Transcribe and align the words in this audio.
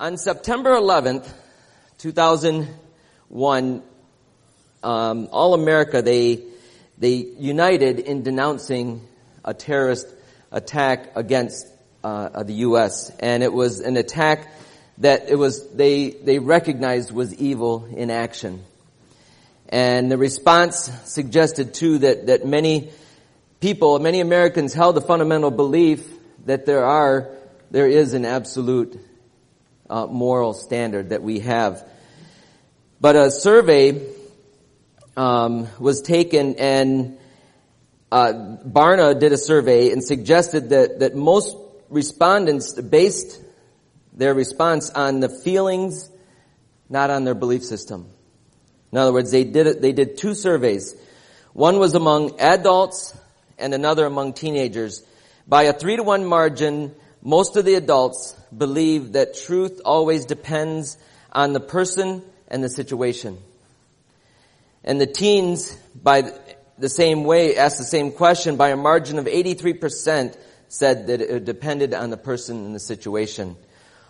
On 0.00 0.16
September 0.16 0.70
11th, 0.70 1.28
2001, 1.98 3.82
um, 4.82 5.28
all 5.30 5.52
America, 5.52 6.00
they, 6.00 6.42
they 6.96 7.16
united 7.16 7.98
in 7.98 8.22
denouncing 8.22 9.06
a 9.44 9.52
terrorist 9.52 10.06
attack 10.50 11.12
against 11.16 11.66
uh, 12.02 12.44
the 12.44 12.54
U.S. 12.54 13.10
And 13.20 13.42
it 13.42 13.52
was 13.52 13.80
an 13.80 13.98
attack 13.98 14.50
that 14.96 15.28
it 15.28 15.34
was, 15.34 15.68
they, 15.72 16.08
they 16.08 16.38
recognized 16.38 17.12
was 17.12 17.34
evil 17.34 17.86
in 17.94 18.10
action. 18.10 18.64
And 19.68 20.10
the 20.10 20.16
response 20.16 20.90
suggested 21.04 21.74
too 21.74 21.98
that, 21.98 22.28
that 22.28 22.46
many 22.46 22.90
people, 23.60 23.98
many 23.98 24.20
Americans 24.20 24.72
held 24.72 24.96
the 24.96 25.02
fundamental 25.02 25.50
belief 25.50 26.08
that 26.46 26.64
there 26.64 26.86
are, 26.86 27.28
there 27.70 27.86
is 27.86 28.14
an 28.14 28.24
absolute 28.24 28.98
uh, 29.90 30.06
moral 30.06 30.54
standard 30.54 31.10
that 31.10 31.22
we 31.22 31.40
have. 31.40 31.86
But 33.00 33.16
a 33.16 33.30
survey 33.30 34.00
um, 35.16 35.68
was 35.78 36.00
taken 36.00 36.54
and 36.56 37.18
uh, 38.12 38.32
Barna 38.66 39.18
did 39.18 39.32
a 39.32 39.38
survey 39.38 39.90
and 39.92 40.02
suggested 40.02 40.70
that, 40.70 41.00
that 41.00 41.14
most 41.14 41.56
respondents 41.88 42.80
based 42.80 43.40
their 44.12 44.34
response 44.34 44.90
on 44.90 45.20
the 45.20 45.28
feelings, 45.28 46.08
not 46.88 47.10
on 47.10 47.24
their 47.24 47.34
belief 47.34 47.64
system. 47.64 48.08
In 48.92 48.98
other 48.98 49.12
words, 49.12 49.30
they 49.30 49.44
did 49.44 49.80
they 49.80 49.92
did 49.92 50.18
two 50.18 50.34
surveys. 50.34 50.96
One 51.52 51.78
was 51.78 51.94
among 51.94 52.40
adults 52.40 53.16
and 53.58 53.72
another 53.72 54.06
among 54.06 54.32
teenagers. 54.32 55.02
By 55.46 55.64
a 55.64 55.72
three 55.72 55.96
to 55.96 56.02
one 56.02 56.24
margin, 56.24 56.94
most 57.22 57.56
of 57.56 57.64
the 57.64 57.74
adults 57.74 58.32
believe 58.56 59.12
that 59.12 59.34
truth 59.34 59.80
always 59.84 60.24
depends 60.24 60.96
on 61.32 61.52
the 61.52 61.60
person 61.60 62.22
and 62.48 62.64
the 62.64 62.68
situation. 62.68 63.38
And 64.82 65.00
the 65.00 65.06
teens, 65.06 65.76
by 66.02 66.32
the 66.78 66.88
same 66.88 67.24
way, 67.24 67.56
asked 67.56 67.78
the 67.78 67.84
same 67.84 68.12
question 68.12 68.56
by 68.56 68.70
a 68.70 68.76
margin 68.76 69.18
of 69.18 69.26
83% 69.26 70.36
said 70.68 71.08
that 71.08 71.20
it 71.20 71.44
depended 71.44 71.92
on 71.94 72.10
the 72.10 72.16
person 72.16 72.64
and 72.64 72.74
the 72.74 72.80
situation. 72.80 73.56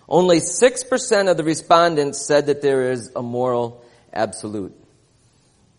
Only 0.08 0.38
6% 0.38 1.30
of 1.30 1.36
the 1.36 1.44
respondents 1.44 2.24
said 2.24 2.46
that 2.46 2.62
there 2.62 2.92
is 2.92 3.10
a 3.16 3.22
moral 3.22 3.84
absolute. 4.12 4.76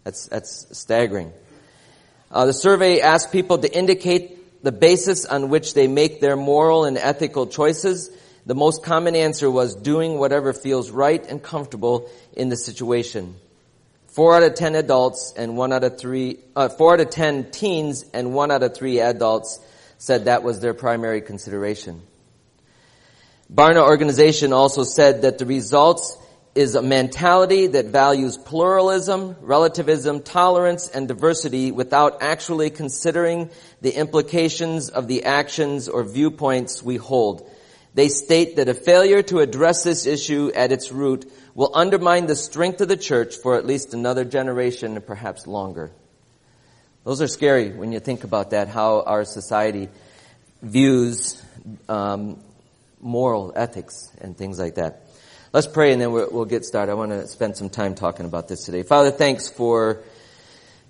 That's, 0.03 0.27
that's 0.27 0.77
staggering. 0.77 1.31
Uh, 2.31 2.47
the 2.47 2.53
survey 2.53 3.01
asked 3.01 3.31
people 3.31 3.59
to 3.59 3.71
indicate 3.71 4.40
the 4.63 4.71
basis 4.71 5.25
on 5.25 5.49
which 5.49 5.73
they 5.73 5.87
make 5.87 6.21
their 6.21 6.35
moral 6.35 6.85
and 6.85 6.97
ethical 6.97 7.47
choices. 7.47 8.09
The 8.45 8.55
most 8.55 8.83
common 8.83 9.15
answer 9.15 9.49
was 9.49 9.75
doing 9.75 10.17
whatever 10.17 10.53
feels 10.53 10.89
right 10.91 11.23
and 11.27 11.41
comfortable 11.41 12.09
in 12.33 12.49
the 12.49 12.57
situation. 12.57 13.35
Four 14.07 14.35
out 14.35 14.43
of 14.43 14.55
ten 14.55 14.75
adults 14.75 15.33
and 15.37 15.55
one 15.55 15.71
out 15.71 15.83
of 15.83 15.97
three, 15.97 16.39
uh, 16.55 16.69
four 16.69 16.93
out 16.93 16.99
of 16.99 17.09
ten 17.09 17.49
teens 17.51 18.03
and 18.13 18.33
one 18.33 18.51
out 18.51 18.63
of 18.63 18.75
three 18.75 18.99
adults 18.99 19.59
said 19.97 20.25
that 20.25 20.43
was 20.43 20.59
their 20.59 20.73
primary 20.73 21.21
consideration. 21.21 22.01
Barna 23.53 23.83
organization 23.83 24.53
also 24.53 24.83
said 24.83 25.21
that 25.21 25.37
the 25.37 25.45
results 25.45 26.17
is 26.55 26.75
a 26.75 26.81
mentality 26.81 27.67
that 27.67 27.85
values 27.85 28.37
pluralism, 28.37 29.35
relativism, 29.41 30.21
tolerance, 30.21 30.89
and 30.89 31.07
diversity 31.07 31.71
without 31.71 32.21
actually 32.21 32.69
considering 32.69 33.49
the 33.81 33.95
implications 33.95 34.89
of 34.89 35.07
the 35.07 35.23
actions 35.23 35.89
or 35.89 36.03
viewpoints 36.03 36.81
we 36.83 36.97
hold. 36.97 37.49
They 37.93 38.07
state 38.07 38.55
that 38.55 38.69
a 38.69 38.73
failure 38.73 39.21
to 39.23 39.39
address 39.39 39.83
this 39.83 40.05
issue 40.05 40.51
at 40.55 40.71
its 40.71 40.91
root 40.91 41.31
will 41.55 41.71
undermine 41.73 42.27
the 42.27 42.35
strength 42.35 42.79
of 42.79 42.87
the 42.87 42.97
church 42.97 43.35
for 43.35 43.57
at 43.57 43.65
least 43.65 43.93
another 43.93 44.23
generation 44.23 44.95
and 44.95 45.05
perhaps 45.05 45.47
longer. 45.47 45.91
Those 47.03 47.21
are 47.21 47.27
scary 47.27 47.71
when 47.71 47.91
you 47.91 47.99
think 47.99 48.23
about 48.23 48.51
that, 48.51 48.67
how 48.67 49.01
our 49.01 49.25
society 49.25 49.89
views 50.61 51.43
um, 51.89 52.39
moral 53.01 53.51
ethics 53.55 54.11
and 54.21 54.37
things 54.37 54.59
like 54.59 54.75
that. 54.75 55.07
Let's 55.51 55.67
pray 55.67 55.91
and 55.91 56.01
then 56.01 56.11
we'll 56.11 56.45
get 56.45 56.63
started. 56.63 56.93
I 56.93 56.95
want 56.95 57.11
to 57.11 57.27
spend 57.27 57.57
some 57.57 57.69
time 57.69 57.95
talking 57.95 58.25
about 58.25 58.47
this 58.47 58.63
today. 58.63 58.83
Father, 58.83 59.11
thanks 59.11 59.49
for 59.49 60.03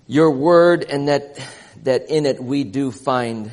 your 0.06 0.32
word 0.32 0.84
and 0.84 1.08
that, 1.08 1.40
that 1.84 2.10
in 2.10 2.26
it 2.26 2.44
we 2.44 2.64
do 2.64 2.92
find 2.92 3.52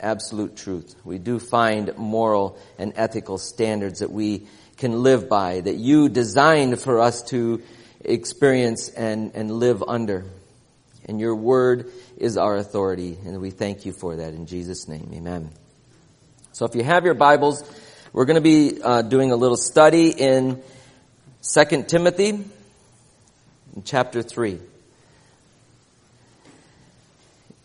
absolute 0.00 0.56
truth. 0.56 0.94
We 1.04 1.18
do 1.18 1.38
find 1.38 1.96
moral 1.96 2.58
and 2.78 2.92
ethical 2.96 3.38
standards 3.38 4.00
that 4.00 4.10
we 4.10 4.46
can 4.76 5.02
live 5.02 5.28
by, 5.28 5.60
that 5.60 5.76
you 5.76 6.08
designed 6.08 6.80
for 6.80 7.00
us 7.00 7.22
to 7.24 7.62
experience 8.02 8.88
and, 8.88 9.32
and 9.34 9.50
live 9.52 9.82
under. 9.86 10.24
And 11.04 11.20
your 11.20 11.34
word 11.34 11.90
is 12.16 12.36
our 12.36 12.56
authority, 12.56 13.18
and 13.24 13.40
we 13.40 13.50
thank 13.50 13.84
you 13.84 13.92
for 13.92 14.16
that 14.16 14.32
in 14.34 14.46
Jesus' 14.46 14.88
name. 14.88 15.10
Amen. 15.14 15.50
So 16.52 16.64
if 16.66 16.74
you 16.74 16.82
have 16.82 17.04
your 17.04 17.14
Bibles, 17.14 17.62
we're 18.12 18.24
going 18.24 18.36
to 18.36 18.40
be 18.40 18.82
uh, 18.82 19.02
doing 19.02 19.32
a 19.32 19.36
little 19.36 19.56
study 19.56 20.10
in 20.10 20.62
2 21.42 21.84
Timothy 21.84 22.44
chapter 23.84 24.22
3. 24.22 24.60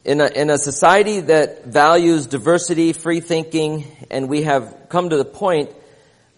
In 0.05 0.21
a, 0.21 0.27
in 0.27 0.51
a 0.51 0.59
society 0.59 1.19
that 1.21 1.65
values 1.65 2.27
diversity, 2.27 2.93
free 2.93 3.21
thinking, 3.21 3.85
and 4.11 4.29
we 4.29 4.43
have 4.43 4.85
come 4.87 5.09
to 5.09 5.17
the 5.17 5.25
point 5.25 5.71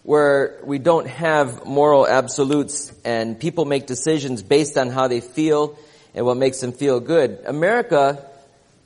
where 0.04 0.58
we 0.64 0.78
don't 0.78 1.06
have 1.06 1.66
moral 1.66 2.08
absolutes 2.08 2.90
and 3.04 3.38
people 3.38 3.66
make 3.66 3.86
decisions 3.86 4.42
based 4.42 4.78
on 4.78 4.88
how 4.88 5.06
they 5.06 5.20
feel 5.20 5.78
and 6.14 6.24
what 6.24 6.38
makes 6.38 6.60
them 6.60 6.72
feel 6.72 6.98
good. 6.98 7.40
America 7.44 8.24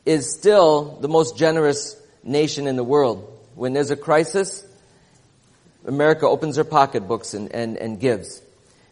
is 0.04 0.32
still 0.32 0.98
the 1.00 1.08
most 1.08 1.38
generous 1.38 1.94
nation 2.24 2.66
in 2.66 2.74
the 2.74 2.82
world. 2.82 3.40
When 3.54 3.74
there's 3.74 3.92
a 3.92 3.96
crisis, 3.96 4.66
America 5.86 6.26
opens 6.26 6.56
her 6.56 6.64
pocketbooks 6.64 7.34
and, 7.34 7.52
and, 7.54 7.76
and 7.76 8.00
gives. 8.00 8.42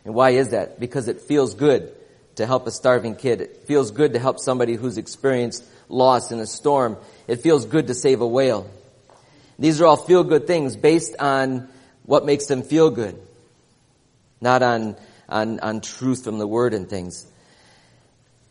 And 0.05 0.15
why 0.15 0.31
is 0.31 0.51
that? 0.51 0.79
Because 0.79 1.09
it 1.09 1.23
feels 1.23 1.55
good 1.55 1.93
to 2.37 2.47
help 2.47 2.67
a 2.67 2.71
starving 2.71 3.17
kid. 3.17 3.41
It 3.41 3.65
feels 3.67 3.91
good 3.91 4.13
to 4.15 4.19
help 4.19 4.39
somebody 4.39 4.75
who's 4.75 4.99
experienced 4.99 5.65
loss 5.89 6.33
in 6.33 6.41
a 6.41 6.47
storm. 6.47 6.97
It 7.27 7.37
feels 7.37 7.67
good 7.67 7.89
to 7.89 7.95
save 7.95 8.21
a 8.21 8.27
whale. 8.27 8.71
These 9.59 9.81
are 9.81 9.87
all 9.87 9.97
feel 9.97 10.25
good 10.25 10.47
things 10.47 10.77
based 10.77 11.17
on 11.19 11.69
what 12.05 12.25
makes 12.25 12.47
them 12.47 12.63
feel 12.63 12.91
good, 12.91 13.21
not 14.41 14.63
on, 14.63 14.97
on, 15.29 15.61
on 15.61 15.81
truth 15.81 16.25
from 16.25 16.39
the 16.39 16.47
word 16.47 16.73
and 16.73 16.89
things. 16.89 17.27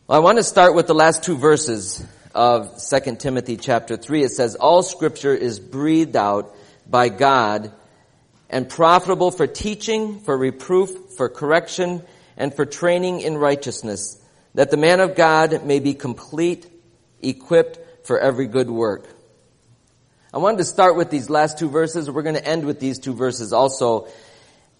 Well, 0.06 0.20
I 0.20 0.22
want 0.22 0.38
to 0.38 0.44
start 0.44 0.74
with 0.74 0.86
the 0.86 0.94
last 0.94 1.24
two 1.24 1.36
verses 1.36 2.04
of 2.34 2.80
2 2.80 3.16
Timothy 3.16 3.56
chapter 3.56 3.96
3. 3.96 4.22
It 4.22 4.30
says, 4.30 4.54
All 4.54 4.82
scripture 4.82 5.34
is 5.34 5.58
breathed 5.58 6.16
out 6.16 6.54
by 6.88 7.08
God 7.08 7.72
and 8.48 8.68
profitable 8.68 9.30
for 9.30 9.46
teaching, 9.46 10.20
for 10.20 10.36
reproof, 10.36 10.90
for 11.16 11.28
correction, 11.28 12.02
and 12.40 12.54
for 12.54 12.64
training 12.64 13.20
in 13.20 13.36
righteousness, 13.36 14.18
that 14.54 14.70
the 14.70 14.78
man 14.78 15.00
of 15.00 15.14
God 15.14 15.66
may 15.66 15.78
be 15.78 15.92
complete, 15.92 16.66
equipped 17.20 18.06
for 18.06 18.18
every 18.18 18.46
good 18.46 18.70
work. 18.70 19.06
I 20.32 20.38
wanted 20.38 20.56
to 20.56 20.64
start 20.64 20.96
with 20.96 21.10
these 21.10 21.28
last 21.28 21.58
two 21.58 21.68
verses. 21.68 22.10
We're 22.10 22.22
going 22.22 22.36
to 22.36 22.44
end 22.44 22.64
with 22.64 22.80
these 22.80 22.98
two 22.98 23.12
verses 23.12 23.52
also 23.52 24.08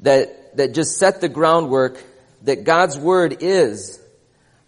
that, 0.00 0.56
that 0.56 0.72
just 0.72 0.97
set 0.97 1.21
the 1.21 1.28
groundwork 1.28 2.03
that 2.44 2.65
God's 2.65 2.98
word 2.98 3.43
is 3.43 4.03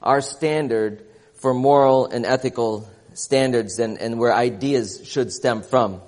our 0.02 0.20
standard 0.20 1.02
for 1.36 1.54
moral 1.54 2.04
and 2.04 2.26
ethical 2.26 2.90
standards 3.14 3.78
and, 3.78 3.96
and 3.96 4.18
where 4.18 4.34
ideas 4.34 5.00
should 5.08 5.32
stem 5.32 5.62
from. 5.62 6.02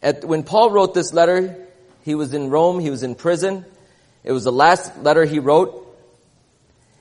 At, 0.00 0.24
when 0.24 0.44
Paul 0.44 0.70
wrote 0.70 0.94
this 0.94 1.12
letter, 1.12 1.66
he 2.04 2.14
was 2.14 2.32
in 2.34 2.50
Rome, 2.50 2.78
he 2.78 2.90
was 2.90 3.02
in 3.02 3.16
prison. 3.16 3.64
It 4.24 4.32
was 4.32 4.44
the 4.44 4.52
last 4.52 4.96
letter 4.98 5.24
he 5.24 5.38
wrote. 5.38 5.78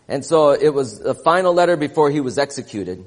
And 0.08 0.26
so 0.26 0.52
it 0.52 0.74
was 0.74 1.00
the 1.00 1.16
final 1.16 1.54
letter 1.54 1.78
before 1.78 2.10
he 2.10 2.20
was 2.20 2.38
executed. 2.38 3.06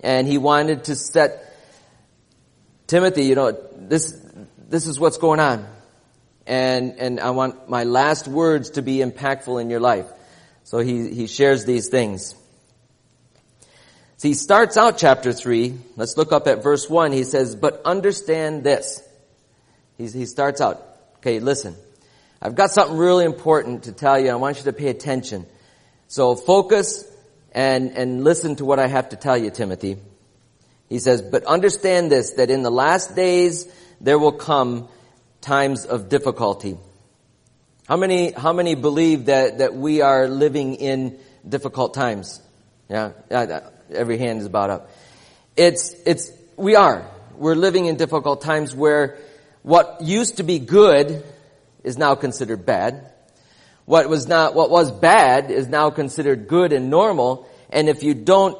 And 0.00 0.26
he 0.26 0.38
wanted 0.38 0.84
to 0.84 0.94
set 0.94 1.54
Timothy, 2.86 3.24
you 3.24 3.34
know, 3.34 3.58
this, 3.76 4.16
this 4.68 4.86
is 4.86 5.00
what's 5.00 5.18
going 5.18 5.40
on. 5.40 5.66
And, 6.46 6.98
and 6.98 7.20
I 7.20 7.30
want 7.30 7.68
my 7.68 7.84
last 7.84 8.28
words 8.28 8.70
to 8.70 8.82
be 8.82 8.98
impactful 8.98 9.60
in 9.60 9.68
your 9.68 9.80
life. 9.80 10.06
So 10.64 10.78
he, 10.78 11.12
he 11.12 11.26
shares 11.26 11.64
these 11.64 11.88
things. 11.88 12.34
So 14.18 14.28
he 14.28 14.34
starts 14.34 14.76
out 14.76 14.98
chapter 14.98 15.32
3. 15.32 15.78
Let's 15.96 16.16
look 16.16 16.32
up 16.32 16.46
at 16.46 16.62
verse 16.62 16.88
1. 16.88 17.12
He 17.12 17.24
says, 17.24 17.54
But 17.56 17.82
understand 17.84 18.64
this. 18.64 19.02
He's, 19.98 20.12
he 20.12 20.26
starts 20.26 20.60
out, 20.60 20.82
okay, 21.16 21.40
listen. 21.40 21.74
I've 22.46 22.54
got 22.54 22.70
something 22.70 22.96
really 22.96 23.24
important 23.24 23.84
to 23.84 23.92
tell 23.92 24.20
you. 24.20 24.30
I 24.30 24.36
want 24.36 24.58
you 24.58 24.62
to 24.64 24.72
pay 24.72 24.86
attention. 24.86 25.46
So 26.06 26.36
focus 26.36 27.04
and, 27.50 27.90
and 27.90 28.22
listen 28.22 28.54
to 28.56 28.64
what 28.64 28.78
I 28.78 28.86
have 28.86 29.08
to 29.08 29.16
tell 29.16 29.36
you, 29.36 29.50
Timothy. 29.50 29.96
He 30.88 31.00
says, 31.00 31.22
But 31.22 31.42
understand 31.42 32.12
this, 32.12 32.34
that 32.34 32.48
in 32.48 32.62
the 32.62 32.70
last 32.70 33.16
days 33.16 33.66
there 34.00 34.16
will 34.16 34.30
come 34.30 34.88
times 35.40 35.86
of 35.86 36.08
difficulty. 36.08 36.76
How 37.88 37.96
many, 37.96 38.30
how 38.30 38.52
many 38.52 38.76
believe 38.76 39.24
that, 39.24 39.58
that 39.58 39.74
we 39.74 40.00
are 40.02 40.28
living 40.28 40.76
in 40.76 41.18
difficult 41.48 41.94
times? 41.94 42.40
Yeah, 42.88 43.10
every 43.92 44.18
hand 44.18 44.38
is 44.38 44.46
about 44.46 44.70
up. 44.70 44.90
It's, 45.56 45.96
it's, 46.06 46.30
we 46.56 46.76
are. 46.76 47.10
We're 47.34 47.56
living 47.56 47.86
in 47.86 47.96
difficult 47.96 48.40
times 48.40 48.72
where 48.72 49.18
what 49.62 50.00
used 50.00 50.36
to 50.36 50.44
be 50.44 50.60
good 50.60 51.24
is 51.86 51.96
now 51.96 52.14
considered 52.14 52.66
bad. 52.66 53.10
What 53.86 54.08
was 54.08 54.26
not, 54.26 54.54
what 54.54 54.68
was 54.68 54.90
bad 54.90 55.50
is 55.50 55.68
now 55.68 55.90
considered 55.90 56.48
good 56.48 56.72
and 56.72 56.90
normal. 56.90 57.48
And 57.70 57.88
if 57.88 58.02
you 58.02 58.12
don't 58.12 58.58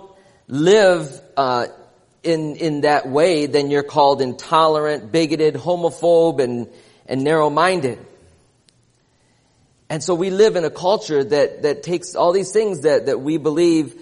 live, 0.49 1.21
uh, 1.37 1.67
in, 2.23 2.57
in 2.57 2.81
that 2.83 3.09
way, 3.09 3.47
then 3.47 3.71
you're 3.71 3.85
called 3.85 4.21
intolerant, 4.21 5.13
bigoted, 5.13 5.55
homophobe, 5.55 6.43
and, 6.43 6.69
and 7.07 7.23
narrow-minded. 7.23 7.99
And 9.89 10.03
so 10.03 10.15
we 10.15 10.31
live 10.31 10.57
in 10.57 10.65
a 10.65 10.71
culture 10.71 11.23
that, 11.23 11.63
that 11.63 11.85
takes 11.85 12.17
all 12.17 12.33
these 12.33 12.51
things 12.53 12.83
that, 12.83 13.07
that 13.07 13.21
we 13.21 13.37
believe 13.37 13.95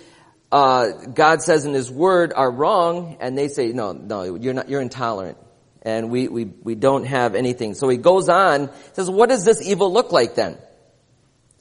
uh, 0.51 0.91
God 1.13 1.43
says 1.43 1.67
in 1.67 1.75
His 1.75 1.91
Word 1.91 2.33
are 2.35 2.51
wrong, 2.51 3.19
and 3.21 3.37
they 3.37 3.49
say, 3.49 3.73
no, 3.73 3.93
no, 3.93 4.37
you're 4.37 4.55
not, 4.55 4.69
you're 4.69 4.81
intolerant. 4.81 5.37
And 5.85 6.11
we, 6.11 6.29
we, 6.29 6.45
we 6.45 6.75
don't 6.75 7.05
have 7.05 7.35
anything. 7.35 7.75
So 7.75 7.89
he 7.89 7.99
goes 7.99 8.29
on, 8.29 8.71
says, 8.95 9.11
what 9.11 9.29
does 9.29 9.45
this 9.45 9.63
evil 9.63 9.93
look 9.93 10.13
like 10.13 10.35
then? 10.35 10.57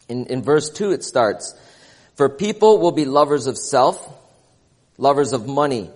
In, 0.08 0.28
in 0.28 0.42
verse 0.42 0.70
2 0.70 0.92
it 0.92 1.04
starts, 1.04 1.54
For 2.16 2.30
people 2.30 2.80
will 2.80 2.92
be 2.92 3.06
lovers 3.06 3.48
of 3.48 3.58
self, 3.58 4.02
lovers 4.98 5.34
of 5.34 5.48
money, 5.48 5.90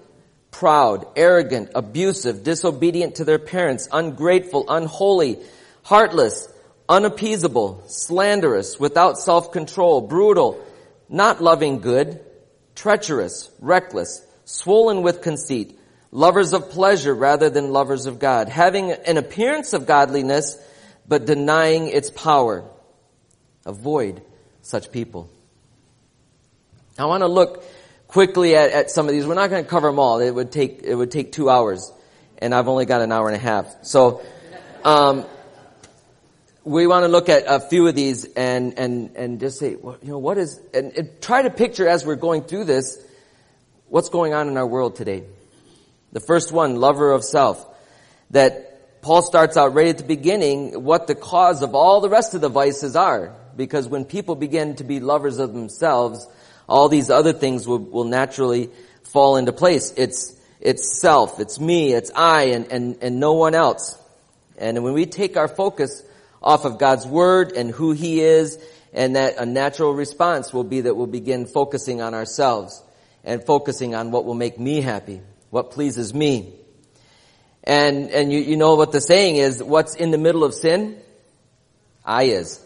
proud, 0.52 1.06
arrogant, 1.16 1.70
abusive, 1.76 2.44
disobedient 2.44 3.16
to 3.16 3.26
their 3.26 3.40
parents, 3.40 3.88
ungrateful, 3.92 4.66
unholy, 4.68 5.40
heartless, 5.84 6.52
unappeasable, 6.90 7.84
slanderous, 7.88 8.80
without 8.80 9.18
self-control, 9.18 10.02
brutal, 10.02 10.64
not 11.10 11.42
loving 11.42 11.80
good, 11.80 12.20
treacherous, 12.76 13.50
reckless, 13.60 14.26
swollen 14.46 15.02
with 15.02 15.22
conceit, 15.22 15.77
lovers 16.12 16.54
of 16.54 16.70
pleasure 16.70 17.14
rather 17.14 17.50
than 17.50 17.72
lovers 17.72 18.06
of 18.06 18.20
God, 18.20 18.50
having 18.50 18.92
an 18.92 19.18
appearance 19.18 19.74
of 19.74 19.86
godliness, 19.86 20.58
but 21.08 21.26
denying 21.26 21.88
its 21.88 22.10
power. 22.10 22.64
Avoid 23.66 24.22
such 24.62 24.92
people. 24.92 25.30
I 26.98 27.06
want 27.06 27.22
to 27.22 27.28
look 27.28 27.64
quickly 28.08 28.56
at, 28.56 28.72
at 28.72 28.92
some 28.92 29.08
of 29.08 29.14
these. 29.14 29.26
We're 29.26 29.36
not 29.36 29.50
going 29.50 29.64
to 29.64 29.70
cover 29.70 29.88
them 29.88 30.00
all. 30.00 30.20
It 30.20 30.32
would 30.32 30.52
take, 30.52 30.82
it 30.84 30.96
would 30.96 31.12
take 31.12 31.32
two 31.32 31.50
hours, 31.50 31.92
and 32.38 32.56
I've 32.56 32.68
only 32.68 32.86
got 32.86 33.02
an 33.02 33.12
hour 33.12 33.28
and 33.28 33.36
a 33.36 33.40
half. 33.40 33.68
So, 33.84 34.22
um, 34.84 35.26
we 36.68 36.86
want 36.86 37.04
to 37.04 37.08
look 37.08 37.30
at 37.30 37.46
a 37.48 37.62
few 37.62 37.88
of 37.88 37.96
these 37.96 38.26
and, 38.34 38.78
and, 38.78 39.16
and 39.16 39.40
just 39.40 39.58
say, 39.58 39.76
well, 39.76 39.98
you 40.02 40.10
know, 40.10 40.18
what 40.18 40.38
is, 40.38 40.60
and, 40.74 40.92
and 40.98 41.22
try 41.22 41.42
to 41.42 41.50
picture 41.50 41.88
as 41.88 42.06
we're 42.06 42.16
going 42.16 42.44
through 42.44 42.66
this, 42.66 43.02
what's 43.88 44.10
going 44.10 44.34
on 44.34 44.50
in 44.50 44.58
our 44.58 44.68
world 44.68 44.98
today. 44.98 45.24
The 46.12 46.20
first 46.20 46.52
one, 46.52 46.76
lover 46.78 47.12
of 47.12 47.24
self. 47.24 47.66
That 48.32 49.02
Paul 49.02 49.22
starts 49.22 49.58
out 49.58 49.74
right 49.74 49.88
at 49.88 49.98
the 49.98 50.04
beginning 50.04 50.84
what 50.84 51.08
the 51.08 51.16
cause 51.16 51.62
of 51.62 51.76
all 51.76 52.02
the 52.02 52.10
rest 52.10 52.34
of 52.34 52.42
the 52.42 52.50
vices 52.50 52.96
are. 52.96 53.36
Because 53.56 53.88
when 53.88 54.06
people 54.06 54.36
begin 54.36 54.76
to 54.76 54.84
be 54.84 55.00
lovers 55.00 55.40
of 55.40 55.54
themselves, 55.54 56.28
all 56.68 56.90
these 56.90 57.10
other 57.10 57.34
things 57.34 57.68
will, 57.68 57.80
will 57.80 58.04
naturally 58.04 58.70
fall 59.04 59.38
into 59.38 59.52
place. 59.52 59.94
It's, 59.98 60.36
it's 60.60 61.00
self, 61.00 61.40
it's 61.40 61.60
me, 61.60 61.94
it's 61.94 62.12
I, 62.16 62.44
and, 62.46 62.72
and, 62.72 62.98
and 63.02 63.20
no 63.20 63.34
one 63.34 63.56
else. 63.56 63.98
And 64.58 64.84
when 64.84 64.94
we 64.94 65.06
take 65.06 65.38
our 65.38 65.48
focus 65.48 66.04
off 66.42 66.66
of 66.66 66.78
God's 66.78 67.06
Word 67.06 67.52
and 67.52 67.72
who 67.72 67.92
He 67.92 68.20
is, 68.22 68.58
and 68.94 69.16
that 69.16 69.38
a 69.38 69.46
natural 69.46 69.94
response 69.94 70.54
will 70.54 70.64
be 70.64 70.82
that 70.82 70.96
we'll 70.96 71.08
begin 71.08 71.46
focusing 71.46 72.02
on 72.02 72.14
ourselves 72.14 72.84
and 73.24 73.44
focusing 73.44 73.94
on 73.94 74.12
what 74.12 74.26
will 74.26 74.34
make 74.34 74.60
me 74.60 74.82
happy, 74.82 75.22
what 75.50 75.72
pleases 75.72 76.14
me. 76.14 76.54
And, 77.64 78.10
and 78.12 78.32
you, 78.32 78.40
you 78.40 78.58
know 78.58 78.76
what 78.76 78.92
the 78.92 79.02
saying 79.02 79.36
is, 79.36 79.62
what's 79.62 79.96
in 79.96 80.12
the 80.12 80.18
middle 80.18 80.44
of 80.44 80.54
sin? 80.54 80.98
I 82.06 82.24
is. 82.24 82.64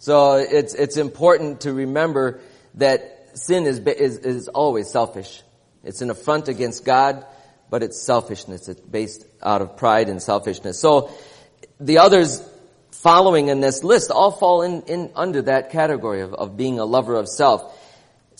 So 0.00 0.34
it's, 0.36 0.74
it's 0.74 0.96
important 0.96 1.62
to 1.62 1.72
remember 1.72 2.40
that 2.74 3.30
sin 3.34 3.66
is, 3.66 3.78
is, 3.78 4.18
is 4.18 4.48
always 4.48 4.90
selfish. 4.90 5.42
It's 5.84 6.02
an 6.02 6.10
affront 6.10 6.48
against 6.48 6.84
God, 6.84 7.24
but 7.70 7.82
it's 7.82 8.00
selfishness. 8.00 8.68
It's 8.68 8.80
based 8.80 9.26
out 9.42 9.62
of 9.62 9.76
pride 9.76 10.08
and 10.08 10.20
selfishness. 10.20 10.80
So 10.80 11.10
the 11.78 11.98
others 11.98 12.42
following 12.90 13.48
in 13.48 13.60
this 13.60 13.84
list 13.84 14.10
all 14.10 14.30
fall 14.30 14.62
in, 14.62 14.82
in 14.82 15.12
under 15.14 15.42
that 15.42 15.70
category 15.70 16.22
of, 16.22 16.34
of 16.34 16.56
being 16.56 16.78
a 16.78 16.84
lover 16.84 17.14
of 17.14 17.28
self. 17.28 17.76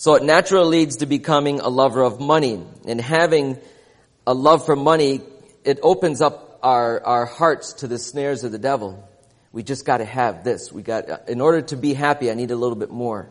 So 0.01 0.15
it 0.15 0.23
naturally 0.23 0.79
leads 0.79 0.95
to 0.97 1.05
becoming 1.05 1.59
a 1.59 1.69
lover 1.69 2.01
of 2.01 2.19
money. 2.19 2.59
And 2.87 2.99
having 2.99 3.59
a 4.25 4.33
love 4.33 4.65
for 4.65 4.75
money, 4.75 5.21
it 5.63 5.77
opens 5.83 6.21
up 6.21 6.57
our, 6.63 7.03
our 7.03 7.25
hearts 7.27 7.73
to 7.73 7.87
the 7.87 7.99
snares 7.99 8.43
of 8.43 8.51
the 8.51 8.57
devil. 8.57 9.07
We 9.51 9.61
just 9.61 9.85
gotta 9.85 10.05
have 10.05 10.43
this. 10.43 10.71
We 10.71 10.81
got, 10.81 11.29
in 11.29 11.39
order 11.39 11.61
to 11.61 11.77
be 11.77 11.93
happy, 11.93 12.31
I 12.31 12.33
need 12.33 12.49
a 12.49 12.55
little 12.55 12.75
bit 12.75 12.89
more. 12.89 13.29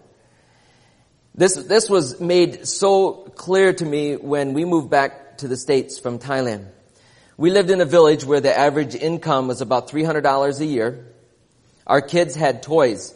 This, 1.35 1.57
this 1.57 1.91
was 1.91 2.21
made 2.21 2.69
so 2.69 3.15
clear 3.15 3.73
to 3.73 3.85
me 3.85 4.15
when 4.15 4.53
we 4.53 4.65
moved 4.65 4.91
back 4.91 5.39
to 5.39 5.49
the 5.49 5.57
States 5.57 5.99
from 5.99 6.21
Thailand. 6.21 6.69
We 7.37 7.51
lived 7.51 7.71
in 7.71 7.81
a 7.81 7.85
village 7.85 8.25
where 8.25 8.41
the 8.41 8.57
average 8.57 8.95
income 8.95 9.49
was 9.49 9.61
about 9.61 9.89
$300 9.91 10.61
a 10.61 10.65
year. 10.65 11.05
Our 11.85 12.01
kids 12.01 12.37
had 12.37 12.63
toys. 12.63 13.13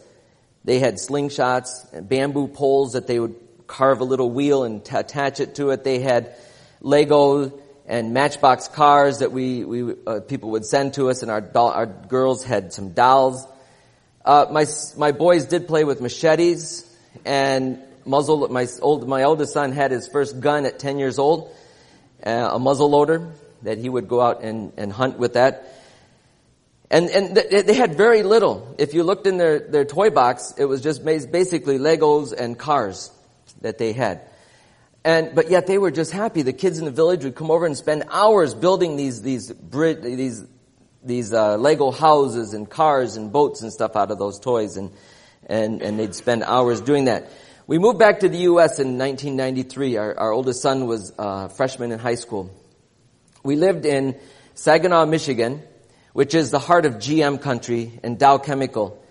They 0.65 0.81
had 0.81 0.95
slingshots 0.95 1.93
and 1.93 2.09
bamboo 2.09 2.49
poles 2.49 2.95
that 2.95 3.07
they 3.07 3.21
would 3.21 3.44
carve 3.67 4.01
a 4.01 4.05
little 4.05 4.31
wheel 4.31 4.65
and 4.65 4.85
t- 4.85 4.97
attach 4.97 5.41
it 5.41 5.55
to 5.57 5.71
it. 5.71 5.85
They 5.85 6.01
had 6.01 6.35
Lego 6.81 7.53
and 7.87 8.15
Matchbox 8.15 8.69
cars 8.69 9.19
that 9.19 9.33
we, 9.33 9.65
we 9.65 9.95
uh, 10.07 10.21
people 10.21 10.51
would 10.51 10.65
send 10.65 10.95
to 10.95 11.11
us, 11.11 11.23
and 11.23 11.31
our 11.31 11.41
doll, 11.41 11.71
our 11.71 11.87
girls 11.87 12.45
had 12.45 12.73
some 12.73 12.91
dolls. 12.91 13.47
Uh, 14.25 14.47
my 14.51 14.67
my 14.97 15.13
boys 15.13 15.45
did 15.47 15.67
play 15.67 15.85
with 15.85 16.01
machetes 16.01 16.91
and 17.25 17.79
muzzle. 18.07 18.49
My 18.49 18.67
old 18.81 19.07
my 19.09 19.25
oldest 19.25 19.53
son 19.53 19.73
had 19.73 19.91
his 19.91 20.09
first 20.09 20.41
gun 20.41 20.65
at 20.65 20.79
ten 20.79 20.99
years 20.99 21.19
old, 21.19 21.55
uh, 22.25 22.51
a 22.53 22.59
muzzle 22.59 22.89
loader 22.89 23.33
that 23.63 23.79
he 23.79 23.89
would 23.89 24.09
go 24.09 24.21
out 24.21 24.43
and, 24.43 24.73
and 24.77 24.93
hunt 24.93 25.19
with 25.19 25.35
that. 25.35 25.69
And, 26.91 27.09
and 27.09 27.35
they 27.35 27.75
had 27.75 27.97
very 27.97 28.23
little. 28.23 28.75
If 28.79 28.95
you 28.95 29.03
looked 29.03 29.27
in 29.27 29.37
their, 29.37 29.59
their 29.59 29.85
toy 29.85 30.11
box, 30.11 30.55
it 30.59 30.67
was 30.67 30.81
just 30.81 31.03
basically 31.05 31.79
Legos 31.79 32.33
and 32.33 32.57
cars 32.57 33.11
that 33.65 33.79
they 33.79 33.93
had. 33.93 34.21
And, 35.05 35.35
but 35.35 35.51
yet 35.51 35.67
they 35.67 35.77
were 35.77 35.91
just 35.91 36.13
happy. 36.13 36.43
The 36.43 36.53
kids 36.53 36.79
in 36.79 36.85
the 36.85 36.91
village 36.91 37.25
would 37.25 37.35
come 37.35 37.51
over 37.51 37.67
and 37.67 37.77
spend 37.77 38.05
hours 38.11 38.55
building 38.55 38.97
these, 38.97 39.21
these, 39.21 39.53
these, 39.71 40.45
these, 41.03 41.33
uh, 41.35 41.57
Lego 41.59 41.91
houses 41.91 42.55
and 42.55 42.69
cars 42.69 43.17
and 43.17 43.33
boats 43.33 43.61
and 43.61 43.73
stuff 43.73 43.97
out 43.97 44.11
of 44.11 44.19
those 44.19 44.39
toys 44.39 44.77
and, 44.77 44.93
and, 45.47 45.83
and 45.83 45.99
they'd 45.99 46.15
spend 46.15 46.43
hours 46.43 46.81
doing 46.81 47.07
that. 47.07 47.29
We 47.67 47.79
moved 47.79 47.99
back 47.99 48.21
to 48.21 48.29
the 48.29 48.39
U.S. 48.39 48.79
in 48.79 48.99
1993. 48.99 49.97
Our, 49.97 50.19
our 50.19 50.33
oldest 50.33 50.63
son 50.63 50.87
was 50.87 51.13
a 51.19 51.23
uh, 51.23 51.49
freshman 51.49 51.93
in 51.93 51.99
high 51.99 52.15
school. 52.15 52.51
We 53.43 53.57
lived 53.57 53.85
in 53.85 54.19
Saginaw, 54.55 55.07
Michigan, 55.07 55.63
which 56.13 56.35
is 56.35 56.51
the 56.51 56.59
heart 56.59 56.87
of 56.87 56.95
GM 56.95 57.41
country 57.41 57.99
and 58.03 58.19
Dow 58.19 58.39
Chemical. 58.39 59.03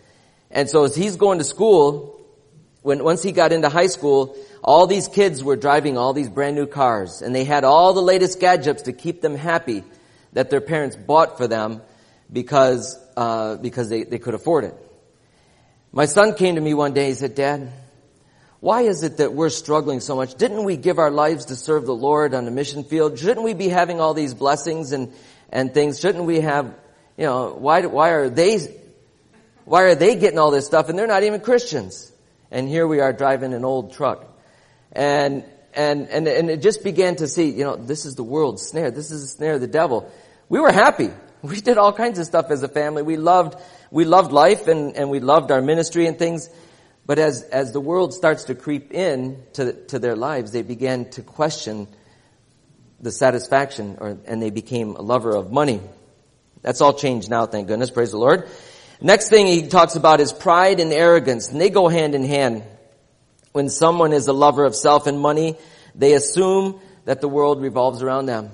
And 0.50 0.70
so 0.70 0.84
as 0.86 0.96
he's 0.96 1.18
going 1.18 1.40
to 1.40 1.44
school, 1.44 2.23
when, 2.84 3.04
once 3.04 3.24
he 3.24 3.32
got 3.32 3.52
into 3.52 3.70
high 3.70 3.88
school, 3.88 4.38
all 4.64 4.86
these 4.88 5.08
kids 5.08 5.44
were 5.44 5.56
driving 5.56 5.98
all 5.98 6.14
these 6.14 6.30
brand 6.30 6.56
new 6.56 6.68
cars 6.68 7.22
and 7.22 7.34
they 7.34 7.44
had 7.44 7.64
all 7.64 7.94
the 7.94 8.02
latest 8.02 8.40
gadgets 8.40 8.84
to 8.84 8.94
keep 8.94 9.22
them 9.22 9.36
happy 9.36 9.84
that 10.34 10.50
their 10.50 10.62
parents 10.62 10.96
bought 10.96 11.38
for 11.38 11.48
them 11.48 11.82
because, 12.32 13.00
uh, 13.18 13.58
because 13.58 13.90
they, 13.90 14.04
they 14.04 14.20
could 14.20 14.36
afford 14.36 14.66
it. 14.66 14.76
My 15.92 16.06
son 16.06 16.36
came 16.36 16.56
to 16.56 16.62
me 16.62 16.74
one 16.74 16.94
day, 16.94 17.08
he 17.08 17.14
said, 17.16 17.36
Dad, 17.36 17.72
why 18.60 18.82
is 18.82 19.04
it 19.04 19.18
that 19.18 19.34
we're 19.34 19.50
struggling 19.50 20.00
so 20.00 20.16
much? 20.16 20.36
Didn't 20.36 20.64
we 20.64 20.78
give 20.78 21.00
our 21.00 21.12
lives 21.12 21.46
to 21.46 21.56
serve 21.56 21.86
the 21.86 21.96
Lord 21.96 22.34
on 22.34 22.46
the 22.46 22.52
mission 22.52 22.84
field? 22.84 23.20
Shouldn't 23.20 23.44
we 23.44 23.54
be 23.54 23.68
having 23.68 24.00
all 24.00 24.14
these 24.14 24.34
blessings 24.34 24.92
and, 24.92 25.14
and 25.52 25.74
things? 25.74 26.00
Shouldn't 26.00 26.24
we 26.26 26.40
have 26.40 26.74
you 27.18 27.26
know, 27.26 27.54
why, 27.54 27.86
why 27.86 28.10
are 28.10 28.30
they, 28.30 28.60
why 29.66 29.84
are 29.84 29.96
they 29.96 30.16
getting 30.16 30.40
all 30.40 30.52
this 30.52 30.66
stuff 30.66 30.90
and 30.90 30.98
they're 30.98 31.08
not 31.08 31.24
even 31.24 31.42
Christians? 31.42 32.12
And 32.54 32.70
here 32.70 32.86
we 32.88 33.00
are 33.00 33.12
driving 33.12 33.54
an 33.56 33.66
old 33.66 33.94
truck. 33.94 34.26
And, 34.92 35.44
and, 35.74 36.08
and, 36.08 36.28
and 36.28 36.52
it 36.52 36.62
just 36.62 36.84
began 36.84 37.16
to 37.16 37.28
see, 37.28 37.50
you 37.50 37.64
know, 37.64 37.76
this 37.76 38.06
is 38.06 38.14
the 38.14 38.24
world's 38.24 38.62
snare. 38.62 38.92
This 38.92 39.10
is 39.10 39.22
the 39.22 39.28
snare 39.28 39.54
of 39.56 39.62
the 39.62 39.68
devil. 39.68 40.10
We 40.48 40.62
were 40.62 40.72
happy. 40.72 41.10
We 41.44 41.60
did 41.60 41.78
all 41.78 41.92
kinds 41.92 42.20
of 42.20 42.26
stuff 42.26 42.52
as 42.52 42.64
a 42.64 42.70
family. 42.70 43.04
We 43.04 43.18
loved, 43.18 43.60
we 43.92 44.06
loved 44.06 44.32
life 44.32 44.70
and, 44.70 44.96
and 44.96 45.10
we 45.10 45.20
loved 45.20 45.52
our 45.52 45.62
ministry 45.62 46.08
and 46.08 46.18
things. 46.18 46.50
But 47.06 47.20
as, 47.20 47.44
as 47.44 47.74
the 47.74 47.82
world 47.82 48.14
starts 48.14 48.46
to 48.46 48.56
creep 48.56 48.94
in 48.94 49.44
to, 49.56 49.74
to 49.88 50.00
their 50.00 50.16
lives, 50.16 50.54
they 50.54 50.62
began 50.62 51.10
to 51.10 51.22
question 51.22 51.90
the 53.02 53.12
satisfaction 53.12 53.98
or, 54.00 54.18
and 54.26 54.42
they 54.42 54.52
became 54.52 54.96
a 54.96 55.02
lover 55.02 55.36
of 55.36 55.52
money 55.52 55.82
That's 56.62 56.80
all 56.80 56.94
changed 56.94 57.30
now, 57.30 57.46
thank 57.46 57.68
goodness. 57.68 57.92
Praise 57.92 58.12
the 58.12 58.18
Lord. 58.18 58.48
Next 59.06 59.28
thing 59.28 59.48
he 59.48 59.68
talks 59.68 59.98
about 59.98 60.22
is 60.22 60.32
pride 60.32 60.80
and 60.80 60.94
arrogance, 60.94 61.50
and 61.50 61.60
they 61.60 61.70
go 61.70 61.90
hand 61.90 62.16
in 62.16 62.24
hand. 62.24 62.64
When 63.52 63.68
someone 63.68 64.14
is 64.14 64.28
a 64.28 64.34
lover 64.34 64.64
of 64.64 64.76
self 64.76 65.08
and 65.08 65.20
money, 65.20 65.58
they 65.94 66.14
assume 66.14 66.80
that 67.04 67.20
the 67.20 67.28
world 67.28 67.62
revolves 67.62 68.02
around 68.02 68.28
them. 68.28 68.50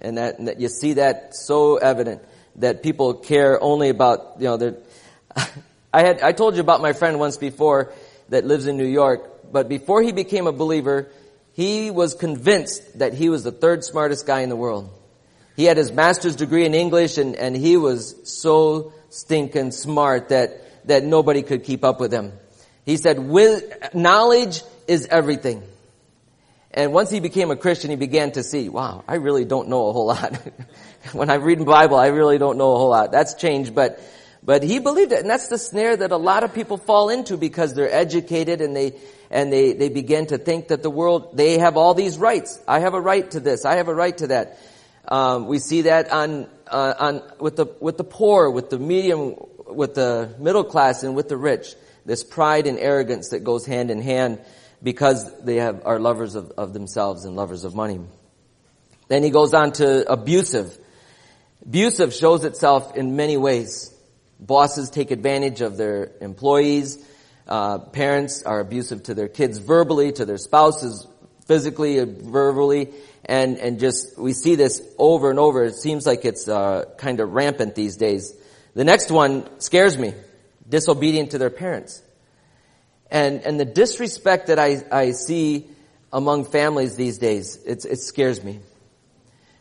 And 0.00 0.18
that, 0.18 0.38
and 0.40 0.48
that 0.48 0.60
you 0.60 0.68
see 0.68 0.94
that 0.94 1.36
so 1.36 1.76
evident 1.76 2.20
that 2.56 2.82
people 2.82 3.14
care 3.14 3.62
only 3.62 3.90
about, 3.90 4.36
you 4.40 4.44
know, 4.44 4.76
I 5.94 6.02
had, 6.02 6.20
I 6.20 6.32
told 6.32 6.56
you 6.56 6.60
about 6.62 6.82
my 6.82 6.92
friend 6.92 7.20
once 7.20 7.36
before 7.36 7.92
that 8.28 8.44
lives 8.44 8.66
in 8.66 8.76
New 8.76 8.86
York, 8.86 9.52
but 9.52 9.68
before 9.68 10.02
he 10.02 10.10
became 10.10 10.48
a 10.48 10.52
believer, 10.52 11.08
he 11.52 11.92
was 11.92 12.14
convinced 12.14 12.98
that 12.98 13.14
he 13.14 13.28
was 13.28 13.44
the 13.44 13.52
third 13.52 13.84
smartest 13.84 14.26
guy 14.26 14.40
in 14.40 14.48
the 14.48 14.56
world. 14.56 14.90
He 15.56 15.64
had 15.64 15.76
his 15.76 15.92
master's 15.92 16.36
degree 16.36 16.64
in 16.64 16.74
English 16.74 17.18
and, 17.18 17.36
and 17.36 17.56
he 17.56 17.76
was 17.76 18.16
so 18.24 18.92
stinking 19.10 19.72
smart 19.72 20.30
that, 20.30 20.86
that 20.86 21.04
nobody 21.04 21.42
could 21.42 21.64
keep 21.64 21.84
up 21.84 22.00
with 22.00 22.12
him. 22.12 22.32
He 22.86 22.96
said, 22.96 23.18
knowledge 23.94 24.62
is 24.88 25.06
everything. 25.06 25.62
And 26.72 26.92
once 26.92 27.10
he 27.10 27.20
became 27.20 27.50
a 27.50 27.56
Christian, 27.56 27.90
he 27.90 27.96
began 27.96 28.32
to 28.32 28.42
see, 28.42 28.68
wow, 28.68 29.04
I 29.06 29.16
really 29.16 29.44
don't 29.44 29.68
know 29.68 29.88
a 29.88 29.92
whole 29.92 30.06
lot. 30.06 30.40
when 31.12 31.28
I 31.28 31.34
read 31.34 31.58
the 31.58 31.64
Bible, 31.64 31.96
I 31.96 32.08
really 32.08 32.38
don't 32.38 32.58
know 32.58 32.74
a 32.74 32.78
whole 32.78 32.90
lot. 32.90 33.10
That's 33.10 33.34
changed, 33.34 33.74
but, 33.74 34.00
but 34.42 34.62
he 34.62 34.78
believed 34.78 35.10
it. 35.10 35.20
And 35.20 35.28
that's 35.28 35.48
the 35.48 35.58
snare 35.58 35.96
that 35.96 36.12
a 36.12 36.16
lot 36.16 36.44
of 36.44 36.54
people 36.54 36.76
fall 36.76 37.10
into 37.10 37.36
because 37.36 37.74
they're 37.74 37.92
educated 37.92 38.60
and 38.60 38.74
they, 38.76 38.94
and 39.30 39.52
they, 39.52 39.72
they 39.72 39.88
begin 39.88 40.26
to 40.26 40.38
think 40.38 40.68
that 40.68 40.82
the 40.82 40.90
world, 40.90 41.36
they 41.36 41.58
have 41.58 41.76
all 41.76 41.94
these 41.94 42.18
rights. 42.18 42.60
I 42.68 42.80
have 42.80 42.94
a 42.94 43.00
right 43.00 43.28
to 43.32 43.40
this. 43.40 43.64
I 43.64 43.76
have 43.76 43.88
a 43.88 43.94
right 43.94 44.16
to 44.18 44.28
that. 44.28 44.58
Um, 45.08 45.48
we 45.48 45.58
see 45.58 45.82
that 45.82 46.12
on, 46.12 46.48
uh, 46.70 46.94
on, 46.98 47.22
with 47.38 47.56
the, 47.56 47.66
with 47.80 47.96
the 47.96 48.04
poor, 48.04 48.50
with 48.50 48.70
the 48.70 48.78
medium, 48.78 49.34
with 49.66 49.94
the 49.94 50.34
middle 50.38 50.64
class 50.64 51.02
and 51.02 51.14
with 51.14 51.28
the 51.28 51.36
rich. 51.36 51.74
This 52.06 52.24
pride 52.24 52.66
and 52.66 52.78
arrogance 52.78 53.30
that 53.30 53.44
goes 53.44 53.66
hand 53.66 53.90
in 53.90 54.00
hand 54.00 54.40
because 54.82 55.42
they 55.42 55.56
have, 55.56 55.82
are 55.84 55.98
lovers 55.98 56.34
of, 56.34 56.52
of 56.52 56.72
themselves 56.72 57.24
and 57.24 57.36
lovers 57.36 57.64
of 57.64 57.74
money. 57.74 58.00
Then 59.08 59.22
he 59.22 59.30
goes 59.30 59.52
on 59.52 59.72
to 59.72 60.10
abusive. 60.10 60.76
Abusive 61.66 62.14
shows 62.14 62.44
itself 62.44 62.96
in 62.96 63.16
many 63.16 63.36
ways. 63.36 63.94
Bosses 64.38 64.88
take 64.88 65.10
advantage 65.10 65.60
of 65.60 65.76
their 65.76 66.12
employees. 66.20 67.04
Uh, 67.46 67.78
parents 67.78 68.42
are 68.44 68.60
abusive 68.60 69.02
to 69.04 69.14
their 69.14 69.28
kids 69.28 69.58
verbally, 69.58 70.12
to 70.12 70.24
their 70.24 70.38
spouses 70.38 71.06
physically, 71.50 71.98
verbally, 72.04 72.90
and 73.24 73.58
and 73.58 73.80
just 73.80 74.16
we 74.16 74.32
see 74.32 74.54
this 74.54 74.80
over 74.98 75.30
and 75.30 75.38
over. 75.40 75.64
It 75.64 75.74
seems 75.74 76.06
like 76.06 76.24
it's 76.24 76.46
uh, 76.46 76.84
kind 76.96 77.18
of 77.18 77.32
rampant 77.32 77.74
these 77.74 77.96
days. 77.96 78.32
The 78.74 78.84
next 78.84 79.10
one 79.10 79.60
scares 79.60 79.98
me: 79.98 80.14
disobedient 80.68 81.32
to 81.32 81.38
their 81.38 81.50
parents. 81.50 82.02
And, 83.10 83.42
and 83.42 83.58
the 83.58 83.64
disrespect 83.64 84.46
that 84.46 84.60
I, 84.60 84.84
I 84.92 85.10
see 85.10 85.66
among 86.12 86.44
families 86.44 86.94
these 86.94 87.18
days, 87.18 87.56
it, 87.66 87.84
it 87.84 87.98
scares 87.98 88.44
me. 88.44 88.60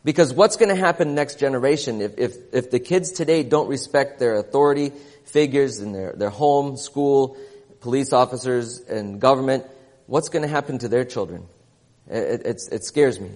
Because 0.04 0.32
what's 0.32 0.58
going 0.58 0.70
to 0.70 0.80
happen 0.80 1.16
next 1.16 1.40
generation 1.40 2.02
if, 2.02 2.20
if, 2.20 2.36
if 2.54 2.70
the 2.70 2.80
kids 2.80 3.12
today 3.12 3.42
don't 3.42 3.68
respect 3.68 4.20
their 4.20 4.36
authority 4.36 4.92
figures 5.26 5.80
in 5.80 5.94
their, 5.94 6.14
their 6.14 6.30
home, 6.30 6.78
school, 6.78 7.38
police 7.82 8.14
officers, 8.14 8.80
and 8.82 9.20
government, 9.20 9.66
what's 10.06 10.30
going 10.30 10.44
to 10.44 10.48
happen 10.48 10.78
to 10.78 10.88
their 10.88 11.04
children? 11.04 11.48
It, 12.10 12.46
it, 12.46 12.62
it 12.72 12.84
scares 12.84 13.20
me. 13.20 13.32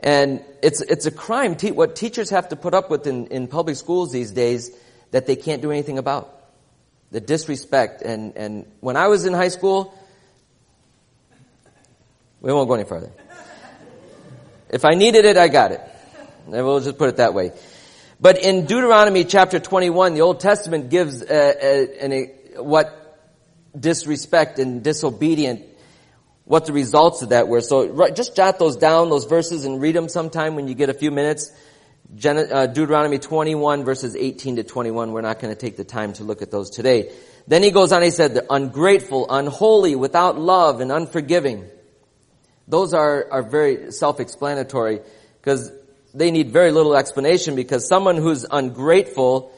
And 0.00 0.42
it's, 0.62 0.80
it's 0.80 1.06
a 1.06 1.10
crime, 1.10 1.56
te- 1.56 1.72
what 1.72 1.96
teachers 1.96 2.30
have 2.30 2.50
to 2.50 2.56
put 2.56 2.72
up 2.72 2.88
with 2.90 3.06
in, 3.06 3.26
in 3.26 3.48
public 3.48 3.76
schools 3.76 4.12
these 4.12 4.30
days 4.30 4.70
that 5.10 5.26
they 5.26 5.36
can't 5.36 5.60
do 5.60 5.70
anything 5.72 5.98
about 5.98 6.34
the 7.10 7.20
disrespect. 7.20 8.02
And, 8.02 8.36
and 8.36 8.66
when 8.80 8.96
I 8.96 9.08
was 9.08 9.24
in 9.24 9.32
high 9.32 9.48
school, 9.48 9.94
we 12.40 12.52
won't 12.52 12.68
go 12.68 12.74
any 12.74 12.84
further. 12.84 13.10
If 14.70 14.84
I 14.84 14.94
needed 14.94 15.24
it, 15.24 15.36
I 15.36 15.48
got 15.48 15.72
it. 15.72 15.80
And 16.46 16.64
we'll 16.64 16.80
just 16.80 16.98
put 16.98 17.08
it 17.08 17.16
that 17.16 17.34
way. 17.34 17.52
But 18.20 18.38
in 18.38 18.66
Deuteronomy 18.66 19.24
chapter 19.24 19.58
21, 19.58 20.14
the 20.14 20.20
Old 20.22 20.40
Testament 20.40 20.90
gives 20.90 21.22
a, 21.22 22.32
what 22.56 22.94
disrespect 23.78 24.58
and 24.58 24.82
disobedient, 24.82 25.62
what 26.48 26.64
the 26.64 26.72
results 26.72 27.20
of 27.20 27.28
that 27.28 27.46
were. 27.46 27.60
So 27.60 28.10
just 28.10 28.34
jot 28.34 28.58
those 28.58 28.76
down, 28.76 29.10
those 29.10 29.26
verses, 29.26 29.66
and 29.66 29.82
read 29.82 29.94
them 29.94 30.08
sometime 30.08 30.56
when 30.56 30.66
you 30.66 30.74
get 30.74 30.88
a 30.88 30.94
few 30.94 31.10
minutes. 31.10 31.52
Uh, 32.24 32.66
Deuteronomy 32.66 33.18
21 33.18 33.84
verses 33.84 34.16
18 34.16 34.56
to 34.56 34.64
21. 34.64 35.12
We're 35.12 35.20
not 35.20 35.40
going 35.40 35.54
to 35.54 35.60
take 35.60 35.76
the 35.76 35.84
time 35.84 36.14
to 36.14 36.24
look 36.24 36.40
at 36.40 36.50
those 36.50 36.70
today. 36.70 37.12
Then 37.46 37.62
he 37.62 37.70
goes 37.70 37.92
on, 37.92 38.02
he 38.02 38.10
said, 38.10 38.32
the 38.32 38.46
ungrateful, 38.48 39.26
unholy, 39.28 39.94
without 39.94 40.38
love, 40.38 40.80
and 40.80 40.90
unforgiving. 40.90 41.68
Those 42.66 42.94
are, 42.94 43.28
are 43.30 43.42
very 43.42 43.92
self-explanatory 43.92 45.00
because 45.40 45.70
they 46.14 46.30
need 46.30 46.50
very 46.50 46.72
little 46.72 46.96
explanation 46.96 47.56
because 47.56 47.86
someone 47.86 48.16
who's 48.16 48.46
ungrateful 48.50 49.52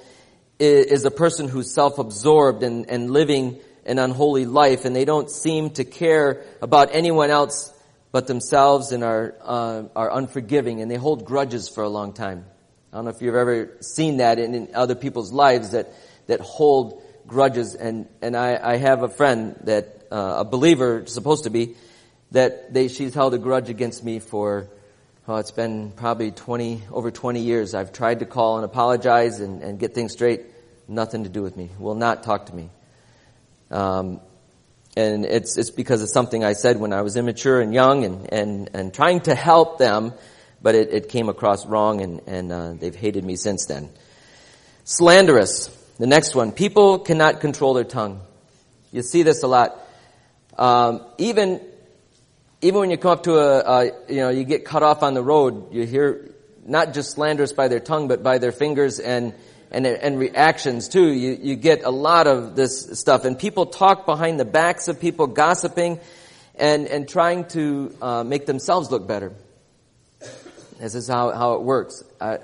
is, 0.58 0.86
is 0.86 1.04
a 1.04 1.10
person 1.12 1.46
who's 1.46 1.72
self-absorbed 1.72 2.64
and, 2.64 2.90
and 2.90 3.12
living 3.12 3.60
an 3.90 3.98
unholy 3.98 4.46
life 4.46 4.84
and 4.84 4.94
they 4.94 5.04
don't 5.04 5.28
seem 5.28 5.70
to 5.70 5.84
care 5.84 6.44
about 6.62 6.90
anyone 6.92 7.28
else 7.30 7.76
but 8.12 8.28
themselves 8.28 8.92
and 8.92 9.02
are, 9.02 9.34
uh, 9.42 9.82
are 9.96 10.12
unforgiving 10.12 10.80
and 10.80 10.88
they 10.88 10.94
hold 10.96 11.24
grudges 11.24 11.68
for 11.68 11.82
a 11.82 11.88
long 11.88 12.12
time. 12.12 12.44
I 12.92 12.96
don't 12.96 13.06
know 13.06 13.10
if 13.10 13.20
you've 13.20 13.34
ever 13.34 13.76
seen 13.80 14.18
that 14.18 14.38
in, 14.38 14.54
in 14.54 14.74
other 14.74 14.94
people's 14.94 15.32
lives 15.32 15.72
that, 15.72 15.92
that 16.28 16.40
hold 16.40 17.02
grudges. 17.26 17.74
And, 17.74 18.08
and 18.22 18.36
I, 18.36 18.58
I 18.62 18.76
have 18.76 19.02
a 19.02 19.08
friend 19.08 19.56
that, 19.64 20.06
uh, 20.12 20.36
a 20.38 20.44
believer, 20.44 21.04
supposed 21.06 21.44
to 21.44 21.50
be, 21.50 21.74
that 22.30 22.72
they, 22.72 22.86
she's 22.86 23.12
held 23.12 23.34
a 23.34 23.38
grudge 23.38 23.70
against 23.70 24.04
me 24.04 24.20
for, 24.20 24.68
oh, 25.26 25.36
it's 25.36 25.50
been 25.50 25.90
probably 25.90 26.30
20, 26.30 26.82
over 26.92 27.10
20 27.10 27.40
years. 27.40 27.74
I've 27.74 27.92
tried 27.92 28.20
to 28.20 28.26
call 28.26 28.56
and 28.56 28.64
apologize 28.64 29.40
and, 29.40 29.62
and 29.62 29.80
get 29.80 29.94
things 29.94 30.12
straight. 30.12 30.42
Nothing 30.86 31.24
to 31.24 31.28
do 31.28 31.42
with 31.42 31.56
me. 31.56 31.70
Will 31.78 31.96
not 31.96 32.22
talk 32.22 32.46
to 32.46 32.54
me. 32.54 32.70
Um, 33.70 34.20
and 34.96 35.24
it's, 35.24 35.56
it's 35.56 35.70
because 35.70 36.02
of 36.02 36.10
something 36.10 36.44
I 36.44 36.54
said 36.54 36.78
when 36.78 36.92
I 36.92 37.02
was 37.02 37.16
immature 37.16 37.60
and 37.60 37.72
young 37.72 38.04
and, 38.04 38.32
and, 38.32 38.70
and 38.74 38.94
trying 38.94 39.20
to 39.22 39.34
help 39.34 39.78
them, 39.78 40.12
but 40.60 40.74
it, 40.74 40.92
it 40.92 41.08
came 41.08 41.28
across 41.28 41.64
wrong 41.64 42.00
and, 42.00 42.20
and 42.26 42.52
uh, 42.52 42.72
they've 42.74 42.94
hated 42.94 43.24
me 43.24 43.36
since 43.36 43.66
then. 43.66 43.90
Slanderous. 44.84 45.68
The 45.98 46.06
next 46.06 46.34
one. 46.34 46.52
People 46.52 46.98
cannot 46.98 47.40
control 47.40 47.74
their 47.74 47.84
tongue. 47.84 48.20
You 48.90 49.02
see 49.02 49.22
this 49.22 49.42
a 49.42 49.46
lot. 49.46 49.78
Um, 50.58 51.04
even, 51.18 51.60
even 52.60 52.80
when 52.80 52.90
you 52.90 52.96
come 52.96 53.12
up 53.12 53.22
to 53.24 53.38
a, 53.38 53.60
a, 53.60 53.84
you 54.08 54.16
know, 54.16 54.30
you 54.30 54.44
get 54.44 54.64
cut 54.64 54.82
off 54.82 55.02
on 55.02 55.14
the 55.14 55.22
road, 55.22 55.72
you 55.72 55.86
hear 55.86 56.34
not 56.66 56.94
just 56.94 57.12
slanderous 57.12 57.52
by 57.52 57.68
their 57.68 57.80
tongue, 57.80 58.08
but 58.08 58.22
by 58.22 58.38
their 58.38 58.52
fingers 58.52 58.98
and, 58.98 59.34
and, 59.70 59.86
and 59.86 60.18
reactions 60.18 60.88
too. 60.88 61.12
You, 61.12 61.38
you 61.40 61.56
get 61.56 61.84
a 61.84 61.90
lot 61.90 62.26
of 62.26 62.56
this 62.56 62.98
stuff. 62.98 63.24
And 63.24 63.38
people 63.38 63.66
talk 63.66 64.06
behind 64.06 64.40
the 64.40 64.44
backs 64.44 64.88
of 64.88 65.00
people, 65.00 65.26
gossiping 65.26 66.00
and, 66.56 66.86
and 66.86 67.08
trying 67.08 67.46
to 67.46 67.96
uh, 68.02 68.24
make 68.24 68.46
themselves 68.46 68.90
look 68.90 69.06
better. 69.06 69.32
This 70.78 70.94
is 70.94 71.08
how, 71.08 71.32
how 71.32 71.54
it 71.54 71.62
works. 71.62 72.02
I, 72.20 72.38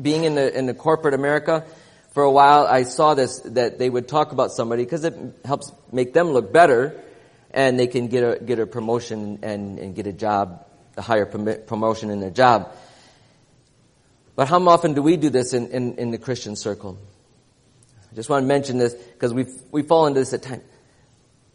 being 0.00 0.24
in 0.24 0.34
the, 0.34 0.56
in 0.56 0.66
the 0.66 0.74
corporate 0.74 1.14
America, 1.14 1.64
for 2.12 2.22
a 2.22 2.30
while 2.30 2.66
I 2.66 2.84
saw 2.84 3.14
this, 3.14 3.40
that 3.40 3.78
they 3.78 3.90
would 3.90 4.08
talk 4.08 4.32
about 4.32 4.52
somebody 4.52 4.84
because 4.84 5.04
it 5.04 5.14
helps 5.44 5.70
make 5.92 6.14
them 6.14 6.30
look 6.30 6.52
better 6.52 6.98
and 7.50 7.78
they 7.78 7.86
can 7.86 8.08
get 8.08 8.22
a, 8.22 8.42
get 8.42 8.58
a 8.58 8.66
promotion 8.66 9.40
and, 9.42 9.78
and 9.78 9.94
get 9.94 10.06
a 10.06 10.12
job, 10.12 10.64
a 10.96 11.02
higher 11.02 11.26
promotion 11.26 12.10
in 12.10 12.20
their 12.20 12.30
job. 12.30 12.74
But 14.36 14.48
how 14.48 14.62
often 14.68 14.92
do 14.92 15.02
we 15.02 15.16
do 15.16 15.30
this 15.30 15.54
in, 15.54 15.68
in, 15.68 15.94
in 15.96 16.10
the 16.10 16.18
Christian 16.18 16.56
circle? 16.56 16.98
I 18.12 18.14
just 18.14 18.28
want 18.28 18.42
to 18.42 18.46
mention 18.46 18.76
this 18.76 18.92
because 18.94 19.32
we 19.32 19.46
we 19.72 19.82
fall 19.82 20.06
into 20.06 20.20
this 20.20 20.32
at 20.34 20.42
times. 20.42 20.62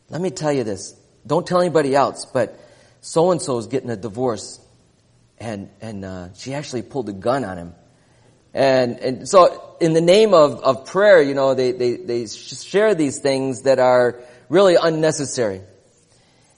Let 0.09 0.19
me 0.19 0.31
tell 0.31 0.51
you 0.51 0.63
this. 0.63 0.93
Don't 1.25 1.45
tell 1.45 1.61
anybody 1.61 1.95
else, 1.95 2.25
but 2.25 2.59
so 3.01 3.31
and 3.31 3.41
so 3.41 3.57
is 3.59 3.67
getting 3.67 3.91
a 3.91 3.95
divorce, 3.95 4.59
and 5.39 5.69
and 5.79 6.03
uh, 6.03 6.33
she 6.33 6.55
actually 6.55 6.81
pulled 6.81 7.07
a 7.09 7.13
gun 7.13 7.45
on 7.45 7.57
him, 7.57 7.75
and 8.53 8.99
and 8.99 9.29
so 9.29 9.75
in 9.79 9.93
the 9.93 10.01
name 10.01 10.33
of 10.33 10.59
of 10.63 10.87
prayer, 10.87 11.21
you 11.21 11.35
know, 11.35 11.53
they 11.53 11.71
they 11.71 11.97
they 11.97 12.27
share 12.27 12.95
these 12.95 13.19
things 13.19 13.61
that 13.63 13.77
are 13.77 14.19
really 14.49 14.75
unnecessary, 14.75 15.61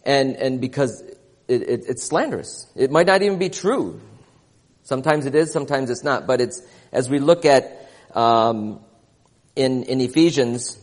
and 0.06 0.38
and 0.38 0.62
because 0.62 1.02
it, 1.50 1.62
it, 1.62 1.84
it's 1.90 2.04
slanderous. 2.04 2.66
It 2.76 2.92
might 2.92 3.08
not 3.08 3.22
even 3.22 3.40
be 3.40 3.50
true. 3.50 4.00
Sometimes 4.84 5.26
it 5.26 5.36
is, 5.36 5.52
sometimes 5.52 5.90
it's 5.90 6.04
not. 6.04 6.28
But 6.28 6.42
it's 6.42 6.62
as 6.92 7.10
we 7.10 7.20
look 7.20 7.46
at 7.46 7.90
um, 8.14 8.80
in 9.56 9.84
in 9.84 10.02
Ephesians 10.02 10.78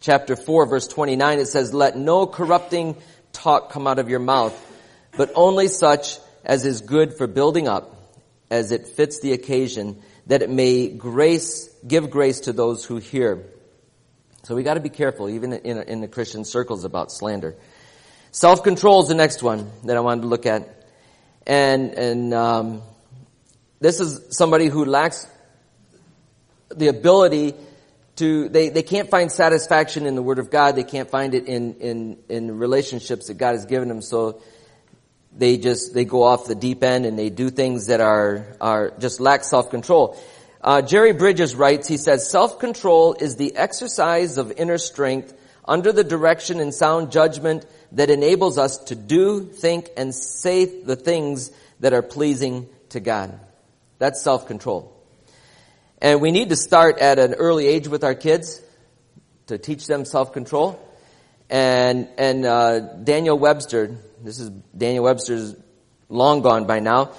chapter 0.00 0.36
four, 0.36 0.66
verse 0.66 0.88
twenty 0.88 1.16
nine, 1.16 1.38
it 1.38 1.46
says, 1.46 1.72
"Let 1.72 1.96
no 1.96 2.26
corrupting 2.26 2.96
talk 3.32 3.70
come 3.70 3.86
out 3.86 3.98
of 3.98 4.08
your 4.08 4.20
mouth, 4.20 4.54
but 5.16 5.30
only 5.34 5.68
such 5.68 6.18
as 6.44 6.64
is 6.64 6.80
good 6.80 7.14
for 7.14 7.26
building 7.26 7.66
up, 7.68 7.96
as 8.50 8.70
it 8.70 8.86
fits 8.86 9.20
the 9.20 9.32
occasion, 9.32 10.00
that 10.26 10.42
it 10.42 10.50
may 10.50 10.88
grace, 10.88 11.68
give 11.86 12.08
grace 12.08 12.40
to 12.40 12.52
those 12.52 12.84
who 12.84 12.98
hear. 12.98 13.44
So 14.44 14.54
we 14.54 14.62
got 14.62 14.74
to 14.74 14.80
be 14.80 14.90
careful, 14.90 15.28
even 15.28 15.52
in, 15.52 15.82
in 15.82 16.00
the 16.00 16.08
Christian 16.08 16.44
circles, 16.44 16.84
about 16.84 17.10
slander. 17.10 17.56
Self-control 18.30 19.02
is 19.02 19.08
the 19.08 19.14
next 19.14 19.42
one 19.42 19.70
that 19.84 19.96
I 19.96 20.00
wanted 20.00 20.22
to 20.22 20.28
look 20.28 20.46
at. 20.46 20.86
And, 21.46 21.92
and, 21.94 22.32
um, 22.32 22.82
this 23.80 24.00
is 24.00 24.36
somebody 24.36 24.68
who 24.68 24.84
lacks 24.84 25.26
the 26.74 26.88
ability 26.88 27.54
to, 28.16 28.48
they, 28.48 28.70
they 28.70 28.82
can't 28.82 29.10
find 29.10 29.30
satisfaction 29.30 30.06
in 30.06 30.14
the 30.14 30.22
Word 30.22 30.38
of 30.38 30.50
God. 30.50 30.74
They 30.74 30.84
can't 30.84 31.10
find 31.10 31.34
it 31.34 31.46
in, 31.46 31.74
in, 31.74 32.18
in 32.28 32.58
relationships 32.58 33.26
that 33.26 33.34
God 33.34 33.52
has 33.52 33.66
given 33.66 33.88
them. 33.88 34.00
So 34.00 34.40
they 35.36 35.58
just, 35.58 35.92
they 35.92 36.06
go 36.06 36.22
off 36.22 36.46
the 36.46 36.54
deep 36.54 36.82
end 36.82 37.04
and 37.04 37.18
they 37.18 37.28
do 37.28 37.50
things 37.50 37.88
that 37.88 38.00
are, 38.00 38.46
are 38.60 38.92
just 38.98 39.20
lack 39.20 39.44
self-control. 39.44 40.18
Uh, 40.62 40.82
Jerry 40.82 41.12
Bridges 41.12 41.54
writes, 41.54 41.86
he 41.86 41.98
says, 41.98 42.28
self-control 42.28 43.16
is 43.20 43.36
the 43.36 43.54
exercise 43.54 44.38
of 44.38 44.50
inner 44.52 44.78
strength 44.78 45.34
under 45.64 45.92
the 45.92 46.04
direction 46.04 46.58
and 46.60 46.74
sound 46.74 47.12
judgment 47.12 47.66
that 47.92 48.08
enables 48.08 48.56
us 48.56 48.78
to 48.78 48.94
do, 48.94 49.44
think, 49.44 49.90
and 49.96 50.14
say 50.14 50.64
the 50.64 50.96
things 50.96 51.50
that 51.80 51.92
are 51.92 52.02
pleasing 52.02 52.68
to 52.88 53.00
God. 53.00 53.38
That's 53.98 54.22
self-control. 54.22 54.92
And 56.00 56.20
we 56.20 56.30
need 56.30 56.50
to 56.50 56.56
start 56.56 56.98
at 56.98 57.18
an 57.18 57.34
early 57.34 57.66
age 57.66 57.88
with 57.88 58.04
our 58.04 58.14
kids 58.14 58.60
to 59.46 59.58
teach 59.58 59.86
them 59.86 60.04
self-control. 60.04 60.80
And, 61.48 62.08
and, 62.18 62.44
uh, 62.44 62.80
Daniel 62.80 63.38
Webster, 63.38 63.96
this 64.22 64.40
is 64.40 64.50
Daniel 64.76 65.04
Webster's 65.04 65.54
long 66.08 66.42
gone 66.42 66.66
by 66.66 66.80
now, 66.80 67.12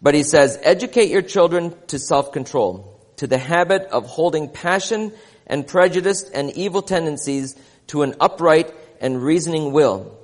but 0.00 0.14
he 0.14 0.22
says, 0.22 0.58
educate 0.62 1.10
your 1.10 1.22
children 1.22 1.74
to 1.88 1.98
self-control, 1.98 3.00
to 3.16 3.26
the 3.26 3.38
habit 3.38 3.82
of 3.92 4.06
holding 4.06 4.48
passion 4.48 5.12
and 5.46 5.66
prejudice 5.66 6.22
and 6.22 6.50
evil 6.52 6.82
tendencies 6.82 7.56
to 7.88 8.02
an 8.02 8.14
upright 8.20 8.72
and 9.00 9.22
reasoning 9.22 9.72
will. 9.72 10.16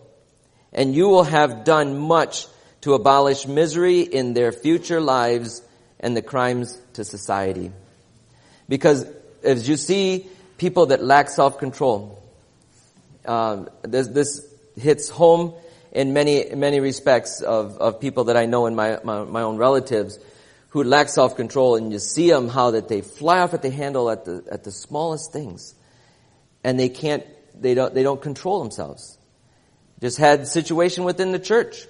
And 0.73 0.95
you 0.95 1.09
will 1.09 1.25
have 1.25 1.65
done 1.65 1.99
much 1.99 2.47
to 2.81 2.95
abolish 2.95 3.47
misery 3.47 4.01
in 4.01 4.35
their 4.35 4.53
future 4.53 5.01
lives 5.01 5.63
and 6.01 6.17
the 6.17 6.23
crimes 6.23 6.81
to 6.95 7.05
society. 7.05 7.73
Because 8.69 9.07
as 9.43 9.69
you 9.69 9.77
see 9.77 10.27
people 10.59 10.87
that 10.87 11.03
lack 11.03 11.29
self-control, 11.29 12.23
um, 13.27 13.69
this, 13.83 14.09
this, 14.09 14.55
hits 14.77 15.09
home 15.09 15.55
in 15.93 16.13
many 16.13 16.53
many 16.55 16.81
respects 16.81 17.41
of, 17.41 17.79
of 17.79 18.01
people 18.01 18.25
that 18.25 18.37
I 18.37 18.47
know 18.47 18.67
in 18.67 18.75
my, 18.75 18.99
my, 19.05 19.23
my 19.23 19.43
own 19.43 19.57
relatives 19.57 20.19
who 20.71 20.83
lack 20.83 21.09
self-control, 21.09 21.77
and 21.77 21.93
you 21.93 22.01
see 22.01 22.29
them 22.29 22.49
how 22.49 22.73
that 22.73 22.89
they 22.89 23.01
fly 23.01 23.39
off 23.39 23.55
at 23.55 23.63
the 23.63 23.71
handle 23.71 24.11
at 24.11 24.25
the 24.25 24.43
at 24.51 24.65
the 24.65 24.73
smallest 24.73 25.33
things, 25.33 25.75
and 26.65 26.79
they 26.79 26.89
can't 26.89 27.25
they 27.55 27.75
don't 27.75 27.95
they 27.95 28.03
don't 28.03 28.21
control 28.21 28.59
themselves. 28.61 29.17
Just 30.01 30.19
had 30.19 30.49
situation 30.49 31.05
within 31.05 31.31
the 31.31 31.39
church 31.39 31.87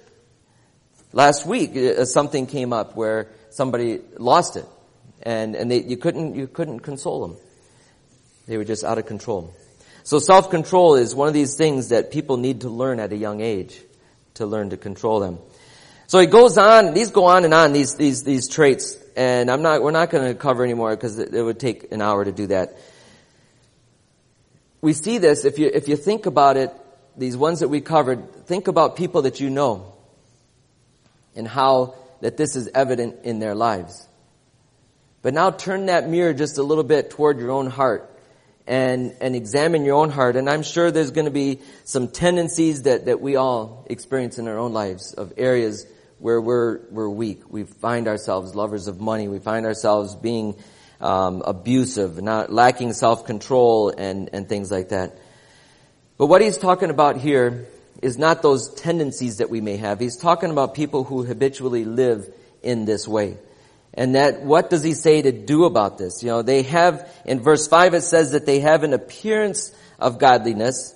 last 1.11 1.47
week. 1.47 1.75
Uh, 1.75 2.05
something 2.05 2.45
came 2.45 2.71
up 2.71 2.95
where 2.95 3.29
somebody 3.55 4.01
lost 4.17 4.57
it, 4.57 4.65
and 5.23 5.55
and 5.55 5.71
they, 5.71 5.81
you 5.81 5.97
couldn't 5.97 6.35
you 6.35 6.47
couldn't 6.47 6.81
console 6.81 7.27
them. 7.27 7.37
They 8.47 8.57
were 8.57 8.65
just 8.65 8.83
out 8.83 8.97
of 8.97 9.05
control. 9.05 9.53
So 10.03 10.19
self-control 10.19 10.95
is 10.95 11.15
one 11.15 11.27
of 11.27 11.33
these 11.33 11.55
things 11.55 11.89
that 11.89 12.11
people 12.11 12.37
need 12.37 12.61
to 12.61 12.69
learn 12.69 12.99
at 12.99 13.11
a 13.11 13.15
young 13.15 13.41
age 13.41 13.81
to 14.35 14.45
learn 14.45 14.69
to 14.69 14.77
control 14.77 15.19
them. 15.19 15.39
So 16.07 16.19
it 16.19 16.29
goes 16.29 16.59
on, 16.59 16.93
these 16.93 17.09
go 17.09 17.25
on 17.25 17.43
and 17.45 17.53
on, 17.53 17.73
these, 17.73 17.95
these, 17.95 18.23
these 18.23 18.47
traits, 18.47 18.97
and 19.17 19.49
I'm 19.49 19.63
not, 19.63 19.81
we're 19.81 19.89
not 19.89 20.11
going 20.11 20.27
to 20.31 20.35
cover 20.35 20.63
anymore 20.63 20.95
because 20.95 21.17
it, 21.17 21.33
it 21.33 21.41
would 21.41 21.59
take 21.59 21.91
an 21.91 22.03
hour 22.03 22.23
to 22.23 22.31
do 22.31 22.47
that. 22.47 22.77
We 24.81 24.93
see 24.93 25.17
this, 25.17 25.45
if 25.45 25.57
you, 25.57 25.71
if 25.73 25.87
you 25.87 25.95
think 25.95 26.27
about 26.27 26.57
it, 26.57 26.71
these 27.17 27.35
ones 27.35 27.61
that 27.61 27.69
we 27.69 27.81
covered, 27.81 28.45
think 28.45 28.67
about 28.67 28.97
people 28.97 29.23
that 29.23 29.39
you 29.39 29.49
know 29.49 29.93
and 31.35 31.47
how 31.47 31.95
that 32.25 32.37
this 32.37 32.55
is 32.55 32.67
evident 32.73 33.17
in 33.23 33.37
their 33.37 33.53
lives. 33.53 34.07
But 35.21 35.35
now 35.35 35.51
turn 35.51 35.85
that 35.85 36.09
mirror 36.09 36.33
just 36.33 36.57
a 36.57 36.63
little 36.63 36.83
bit 36.83 37.11
toward 37.11 37.37
your 37.37 37.51
own 37.51 37.67
heart 37.69 38.11
and, 38.65 39.13
and 39.21 39.35
examine 39.35 39.85
your 39.85 39.93
own 39.93 40.09
heart. 40.09 40.35
And 40.35 40.49
I'm 40.49 40.63
sure 40.63 40.89
there's 40.89 41.11
going 41.11 41.25
to 41.25 41.31
be 41.31 41.59
some 41.83 42.07
tendencies 42.07 42.81
that, 42.81 43.05
that 43.05 43.21
we 43.21 43.35
all 43.35 43.85
experience 43.91 44.39
in 44.39 44.47
our 44.47 44.57
own 44.57 44.73
lives 44.73 45.13
of 45.13 45.33
areas 45.37 45.85
where 46.17 46.41
we're, 46.41 46.79
we're 46.89 47.09
weak. 47.09 47.43
We 47.47 47.65
find 47.65 48.07
ourselves 48.07 48.55
lovers 48.55 48.87
of 48.87 48.99
money. 48.99 49.27
We 49.27 49.37
find 49.37 49.67
ourselves 49.67 50.15
being 50.15 50.55
um, 50.99 51.43
abusive, 51.45 52.19
not 52.23 52.51
lacking 52.51 52.93
self-control 52.93 53.89
and, 53.95 54.31
and 54.33 54.49
things 54.49 54.71
like 54.71 54.89
that. 54.89 55.15
But 56.17 56.25
what 56.25 56.41
he's 56.41 56.57
talking 56.57 56.89
about 56.89 57.17
here 57.17 57.67
is 58.05 58.19
not 58.19 58.43
those 58.43 58.71
tendencies 58.75 59.37
that 59.37 59.49
we 59.49 59.61
may 59.61 59.77
have. 59.77 59.99
He's 59.99 60.15
talking 60.15 60.51
about 60.51 60.75
people 60.75 61.03
who 61.03 61.23
habitually 61.23 61.85
live 61.85 62.31
in 62.61 62.85
this 62.85 63.07
way. 63.07 63.39
And 63.95 64.13
that, 64.13 64.43
what 64.43 64.69
does 64.69 64.83
he 64.83 64.93
say 64.93 65.23
to 65.23 65.31
do 65.31 65.65
about 65.65 65.97
this? 65.97 66.21
You 66.21 66.29
know, 66.29 66.43
they 66.43 66.61
have, 66.61 67.09
in 67.25 67.39
verse 67.39 67.67
5 67.67 67.95
it 67.95 68.01
says 68.01 68.33
that 68.33 68.45
they 68.45 68.59
have 68.59 68.83
an 68.83 68.93
appearance 68.93 69.75
of 69.97 70.19
godliness, 70.19 70.93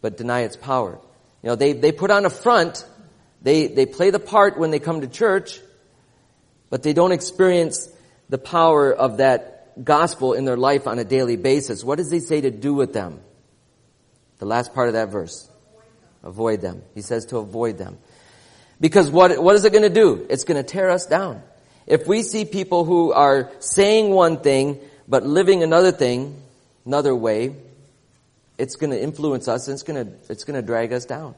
but 0.00 0.16
deny 0.16 0.40
its 0.40 0.56
power. 0.56 0.98
You 1.42 1.50
know, 1.50 1.56
they, 1.56 1.74
they 1.74 1.92
put 1.92 2.10
on 2.10 2.24
a 2.24 2.30
front, 2.30 2.86
they, 3.42 3.66
they 3.66 3.84
play 3.84 4.08
the 4.08 4.18
part 4.18 4.58
when 4.58 4.70
they 4.70 4.78
come 4.78 5.02
to 5.02 5.08
church, 5.08 5.60
but 6.70 6.82
they 6.82 6.94
don't 6.94 7.12
experience 7.12 7.86
the 8.30 8.38
power 8.38 8.90
of 8.94 9.18
that 9.18 9.84
gospel 9.84 10.32
in 10.32 10.46
their 10.46 10.56
life 10.56 10.86
on 10.86 10.98
a 10.98 11.04
daily 11.04 11.36
basis. 11.36 11.84
What 11.84 11.98
does 11.98 12.10
he 12.10 12.20
say 12.20 12.40
to 12.40 12.50
do 12.50 12.72
with 12.72 12.94
them? 12.94 13.20
The 14.38 14.46
last 14.46 14.72
part 14.72 14.88
of 14.88 14.94
that 14.94 15.10
verse. 15.10 15.50
Avoid 16.22 16.60
them. 16.60 16.82
He 16.94 17.02
says 17.02 17.26
to 17.26 17.38
avoid 17.38 17.78
them. 17.78 17.98
Because 18.80 19.10
what, 19.10 19.42
what 19.42 19.56
is 19.56 19.64
it 19.64 19.72
going 19.72 19.82
to 19.82 19.90
do? 19.90 20.26
It's 20.30 20.44
going 20.44 20.62
to 20.62 20.68
tear 20.68 20.90
us 20.90 21.06
down. 21.06 21.42
If 21.86 22.06
we 22.06 22.22
see 22.22 22.44
people 22.44 22.84
who 22.84 23.12
are 23.12 23.50
saying 23.60 24.10
one 24.10 24.38
thing, 24.38 24.78
but 25.08 25.24
living 25.24 25.62
another 25.62 25.90
thing, 25.90 26.40
another 26.84 27.14
way, 27.14 27.56
it's 28.58 28.76
going 28.76 28.90
to 28.90 29.00
influence 29.00 29.48
us 29.48 29.68
and 29.68 29.74
it's 29.74 29.82
going 29.82 30.06
to, 30.06 30.12
it's 30.28 30.44
going 30.44 30.60
to 30.60 30.66
drag 30.66 30.92
us 30.92 31.04
down. 31.04 31.34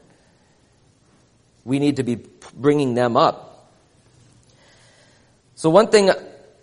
We 1.63 1.79
need 1.79 1.97
to 1.97 2.03
be 2.03 2.19
bringing 2.55 2.95
them 2.95 3.15
up. 3.15 3.69
So 5.55 5.69
one 5.69 5.87
thing 5.87 6.09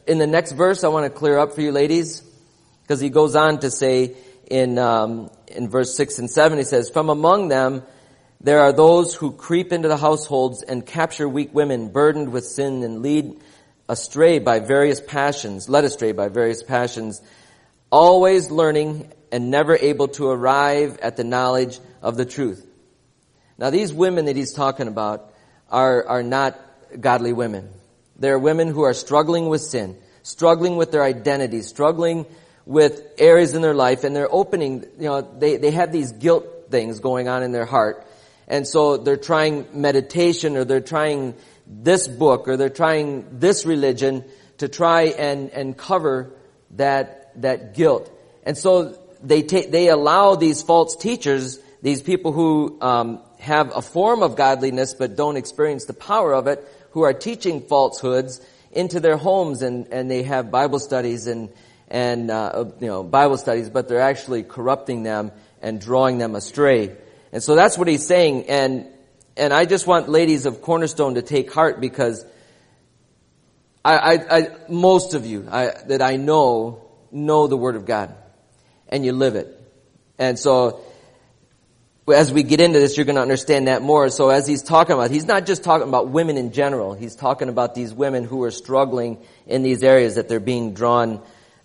in 0.06 0.18
the 0.18 0.26
next 0.26 0.52
verse 0.52 0.82
I 0.82 0.88
want 0.88 1.04
to 1.04 1.16
clear 1.16 1.38
up 1.38 1.54
for 1.54 1.60
you 1.60 1.70
ladies, 1.70 2.22
because 2.82 3.00
he 3.00 3.10
goes 3.10 3.36
on 3.36 3.60
to 3.60 3.70
say 3.70 4.16
in, 4.50 4.78
um, 4.78 5.30
in 5.46 5.68
verse 5.68 5.96
6 5.96 6.18
and 6.18 6.30
7, 6.30 6.58
he 6.58 6.64
says, 6.64 6.90
From 6.90 7.08
among 7.08 7.48
them 7.48 7.84
there 8.40 8.60
are 8.60 8.72
those 8.72 9.14
who 9.14 9.32
creep 9.32 9.72
into 9.72 9.88
the 9.88 9.96
households 9.96 10.62
and 10.62 10.86
capture 10.86 11.28
weak 11.28 11.52
women 11.52 11.88
burdened 11.88 12.30
with 12.30 12.46
sin 12.46 12.84
and 12.84 13.02
lead 13.02 13.40
astray 13.88 14.38
by 14.38 14.60
various 14.60 15.00
passions, 15.00 15.68
led 15.68 15.84
astray 15.84 16.12
by 16.12 16.28
various 16.28 16.62
passions, 16.62 17.20
always 17.90 18.50
learning 18.50 19.12
and 19.32 19.50
never 19.50 19.76
able 19.76 20.08
to 20.08 20.28
arrive 20.28 20.98
at 21.00 21.16
the 21.16 21.24
knowledge 21.24 21.80
of 22.00 22.16
the 22.16 22.24
truth. 22.24 22.64
Now 23.56 23.70
these 23.70 23.92
women 23.92 24.26
that 24.26 24.36
he's 24.36 24.52
talking 24.52 24.86
about 24.86 25.32
are, 25.68 26.06
are 26.06 26.22
not 26.22 26.58
godly 27.00 27.32
women. 27.32 27.68
They're 28.16 28.38
women 28.38 28.68
who 28.68 28.82
are 28.82 28.94
struggling 28.94 29.48
with 29.48 29.62
sin, 29.62 29.96
struggling 30.22 30.76
with 30.76 30.92
their 30.92 31.02
identity, 31.02 31.62
struggling 31.62 32.26
with 32.66 33.02
areas 33.18 33.54
in 33.54 33.62
their 33.62 33.74
life, 33.74 34.04
and 34.04 34.14
they're 34.14 34.32
opening, 34.32 34.82
you 34.98 35.08
know, 35.08 35.22
they, 35.22 35.56
they 35.56 35.70
have 35.72 35.90
these 35.90 36.12
guilt 36.12 36.46
things 36.70 37.00
going 37.00 37.28
on 37.28 37.42
in 37.42 37.50
their 37.52 37.64
heart. 37.64 38.06
And 38.48 38.66
so 38.66 38.96
they're 38.96 39.16
trying 39.16 39.66
meditation 39.74 40.56
or 40.56 40.64
they're 40.64 40.80
trying 40.80 41.34
this 41.66 42.08
book 42.08 42.48
or 42.48 42.56
they're 42.56 42.70
trying 42.70 43.38
this 43.38 43.66
religion 43.66 44.24
to 44.56 44.68
try 44.68 45.02
and, 45.02 45.50
and 45.50 45.76
cover 45.76 46.32
that, 46.72 47.40
that 47.42 47.74
guilt. 47.74 48.10
And 48.42 48.56
so 48.56 48.98
they 49.22 49.42
take, 49.42 49.70
they 49.70 49.88
allow 49.88 50.34
these 50.34 50.62
false 50.62 50.96
teachers, 50.96 51.58
these 51.82 52.02
people 52.02 52.32
who, 52.32 52.78
um, 52.80 53.20
have 53.38 53.76
a 53.76 53.82
form 53.82 54.22
of 54.22 54.34
godliness 54.34 54.94
but 54.94 55.14
don't 55.14 55.36
experience 55.36 55.84
the 55.84 55.94
power 55.94 56.34
of 56.34 56.46
it, 56.46 56.66
who 56.90 57.02
are 57.02 57.12
teaching 57.12 57.60
falsehoods 57.60 58.40
into 58.72 58.98
their 58.98 59.16
homes 59.16 59.62
and, 59.62 59.88
and 59.92 60.10
they 60.10 60.22
have 60.22 60.50
Bible 60.50 60.78
studies 60.78 61.26
and, 61.26 61.50
and, 61.88 62.30
uh, 62.30 62.64
you 62.80 62.86
know, 62.86 63.02
Bible 63.04 63.36
studies, 63.36 63.70
but 63.70 63.88
they're 63.88 64.00
actually 64.00 64.42
corrupting 64.42 65.02
them 65.02 65.32
and 65.62 65.80
drawing 65.80 66.18
them 66.18 66.34
astray. 66.34 66.96
And 67.32 67.42
so 67.42 67.54
that's 67.54 67.76
what 67.76 67.88
he's 67.88 68.06
saying. 68.06 68.48
And 68.48 68.86
and 69.36 69.52
I 69.52 69.64
just 69.64 69.86
want 69.86 70.08
ladies 70.08 70.46
of 70.46 70.62
Cornerstone 70.62 71.14
to 71.14 71.22
take 71.22 71.52
heart 71.52 71.80
because 71.80 72.24
I, 73.84 73.96
I, 73.96 74.38
I 74.38 74.48
most 74.68 75.14
of 75.14 75.26
you 75.26 75.46
I, 75.50 75.72
that 75.86 76.02
I 76.02 76.16
know 76.16 76.84
know 77.10 77.46
the 77.46 77.56
Word 77.56 77.76
of 77.76 77.86
God, 77.86 78.14
and 78.88 79.04
you 79.04 79.12
live 79.12 79.36
it. 79.36 79.54
And 80.18 80.38
so 80.38 80.80
as 82.10 82.32
we 82.32 82.42
get 82.42 82.60
into 82.60 82.78
this, 82.78 82.96
you're 82.96 83.06
going 83.06 83.16
to 83.16 83.22
understand 83.22 83.68
that 83.68 83.82
more. 83.82 84.08
So 84.10 84.30
as 84.30 84.46
he's 84.46 84.62
talking 84.62 84.94
about, 84.94 85.10
he's 85.10 85.26
not 85.26 85.46
just 85.46 85.62
talking 85.62 85.88
about 85.88 86.08
women 86.08 86.36
in 86.36 86.52
general. 86.52 86.94
He's 86.94 87.14
talking 87.14 87.48
about 87.48 87.74
these 87.74 87.92
women 87.92 88.24
who 88.24 88.42
are 88.44 88.50
struggling 88.50 89.18
in 89.46 89.62
these 89.62 89.82
areas 89.82 90.16
that 90.16 90.28
they're 90.28 90.40
being 90.40 90.74
drawn, 90.74 91.22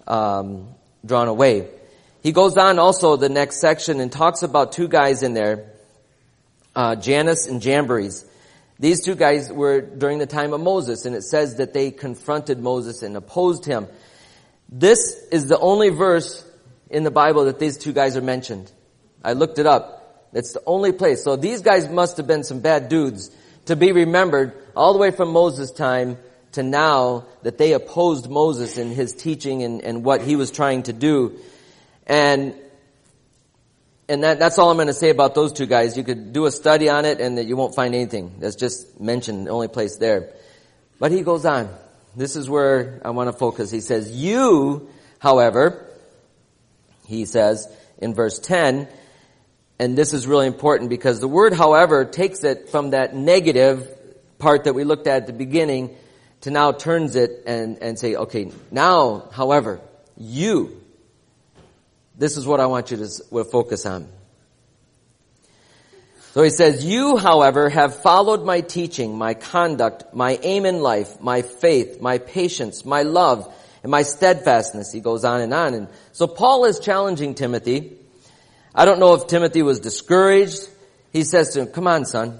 um, 0.07 0.67
drawn 1.05 1.27
away. 1.27 1.67
He 2.23 2.31
goes 2.31 2.55
on 2.55 2.79
also 2.79 3.17
the 3.17 3.27
next 3.27 3.59
section 3.59 3.99
and 3.99 4.09
talks 4.09 4.43
about 4.43 4.71
two 4.71 4.87
guys 4.87 5.23
in 5.23 5.33
there, 5.33 5.69
uh, 6.73 6.95
Jannes 6.95 7.47
and 7.47 7.61
Jambres. 7.61 8.25
These 8.79 9.03
two 9.03 9.15
guys 9.15 9.51
were 9.51 9.81
during 9.81 10.19
the 10.19 10.25
time 10.25 10.53
of 10.53 10.61
Moses, 10.61 11.05
and 11.05 11.17
it 11.17 11.23
says 11.23 11.57
that 11.57 11.73
they 11.73 11.91
confronted 11.91 12.59
Moses 12.59 13.03
and 13.03 13.17
opposed 13.17 13.65
him. 13.65 13.87
This 14.69 15.21
is 15.31 15.47
the 15.47 15.59
only 15.59 15.89
verse 15.89 16.49
in 16.89 17.03
the 17.03 17.11
Bible 17.11 17.45
that 17.45 17.59
these 17.59 17.77
two 17.77 17.91
guys 17.91 18.15
are 18.15 18.21
mentioned. 18.21 18.71
I 19.21 19.33
looked 19.33 19.59
it 19.59 19.65
up. 19.65 20.29
It's 20.31 20.53
the 20.53 20.63
only 20.65 20.93
place. 20.93 21.23
So 21.25 21.35
these 21.35 21.61
guys 21.61 21.89
must 21.89 22.17
have 22.17 22.25
been 22.25 22.45
some 22.45 22.61
bad 22.61 22.87
dudes 22.87 23.31
to 23.65 23.75
be 23.75 23.91
remembered 23.91 24.53
all 24.75 24.93
the 24.93 24.99
way 24.99 25.11
from 25.11 25.31
Moses' 25.31 25.71
time 25.71 26.17
to 26.53 26.63
now 26.63 27.25
that 27.41 27.57
they 27.57 27.73
opposed 27.73 28.29
Moses 28.29 28.77
and 28.77 28.93
his 28.93 29.13
teaching 29.13 29.63
and, 29.63 29.81
and 29.81 30.05
what 30.05 30.21
he 30.21 30.37
was 30.37 30.51
trying 30.51 30.83
to 30.83 30.93
do. 30.93 31.39
And 32.07 32.55
and 34.09 34.23
that, 34.23 34.37
that's 34.37 34.59
all 34.59 34.69
I'm 34.69 34.77
going 34.77 34.87
to 34.87 34.93
say 34.93 35.09
about 35.09 35.33
those 35.33 35.53
two 35.53 35.65
guys. 35.65 35.97
You 35.97 36.03
could 36.03 36.33
do 36.33 36.45
a 36.45 36.51
study 36.51 36.89
on 36.89 37.05
it 37.05 37.21
and 37.21 37.37
that 37.37 37.45
you 37.45 37.55
won't 37.55 37.73
find 37.73 37.95
anything. 37.95 38.35
That's 38.39 38.55
just 38.55 38.99
mentioned, 38.99 39.47
the 39.47 39.51
only 39.51 39.69
place 39.69 39.97
there. 39.97 40.33
But 40.99 41.11
he 41.11 41.21
goes 41.21 41.45
on. 41.45 41.69
This 42.15 42.35
is 42.35 42.49
where 42.49 43.01
I 43.03 43.11
want 43.11 43.31
to 43.31 43.37
focus. 43.37 43.71
He 43.71 43.79
says, 43.79 44.11
you, 44.11 44.89
however, 45.19 45.89
he 47.07 47.25
says 47.25 47.67
in 47.97 48.13
verse 48.13 48.39
10, 48.39 48.87
and 49.79 49.97
this 49.97 50.13
is 50.13 50.27
really 50.27 50.47
important 50.47 50.89
because 50.89 51.19
the 51.19 51.27
word 51.27 51.53
however 51.53 52.05
takes 52.05 52.43
it 52.43 52.69
from 52.69 52.91
that 52.91 53.15
negative 53.15 53.89
part 54.37 54.65
that 54.65 54.73
we 54.73 54.83
looked 54.83 55.07
at 55.07 55.23
at 55.23 55.27
the 55.27 55.33
beginning 55.33 55.95
to 56.41 56.51
now 56.51 56.73
turns 56.73 57.15
it 57.15 57.43
and, 57.47 57.81
and 57.81 57.97
say, 57.97 58.15
okay, 58.15 58.51
now, 58.69 59.29
however, 59.31 59.79
you, 60.17 60.82
this 62.17 62.37
is 62.37 62.45
what 62.45 62.59
I 62.59 62.67
want 62.67 62.91
you 62.91 62.97
to 62.97 63.43
focus 63.45 63.85
on. 63.85 64.07
So 66.33 66.41
he 66.41 66.49
says, 66.49 66.83
you, 66.83 67.17
however, 67.17 67.69
have 67.69 68.01
followed 68.01 68.43
my 68.43 68.61
teaching, 68.61 69.15
my 69.15 69.35
conduct, 69.35 70.15
my 70.15 70.39
aim 70.41 70.65
in 70.65 70.81
life, 70.81 71.21
my 71.21 71.43
faith, 71.43 72.01
my 72.01 72.17
patience, 72.17 72.85
my 72.85 73.03
love, 73.03 73.53
and 73.83 73.91
my 73.91 74.01
steadfastness. 74.01 74.91
He 74.91 74.99
goes 74.99 75.25
on 75.25 75.41
and 75.41 75.53
on. 75.53 75.75
And 75.75 75.87
so 76.11 76.25
Paul 76.25 76.65
is 76.65 76.79
challenging 76.79 77.35
Timothy. 77.35 77.97
I 78.73 78.85
don't 78.85 78.99
know 78.99 79.13
if 79.13 79.27
Timothy 79.27 79.61
was 79.61 79.79
discouraged. 79.79 80.67
He 81.11 81.23
says 81.23 81.53
to 81.53 81.61
him, 81.61 81.67
come 81.67 81.85
on, 81.85 82.05
son. 82.05 82.39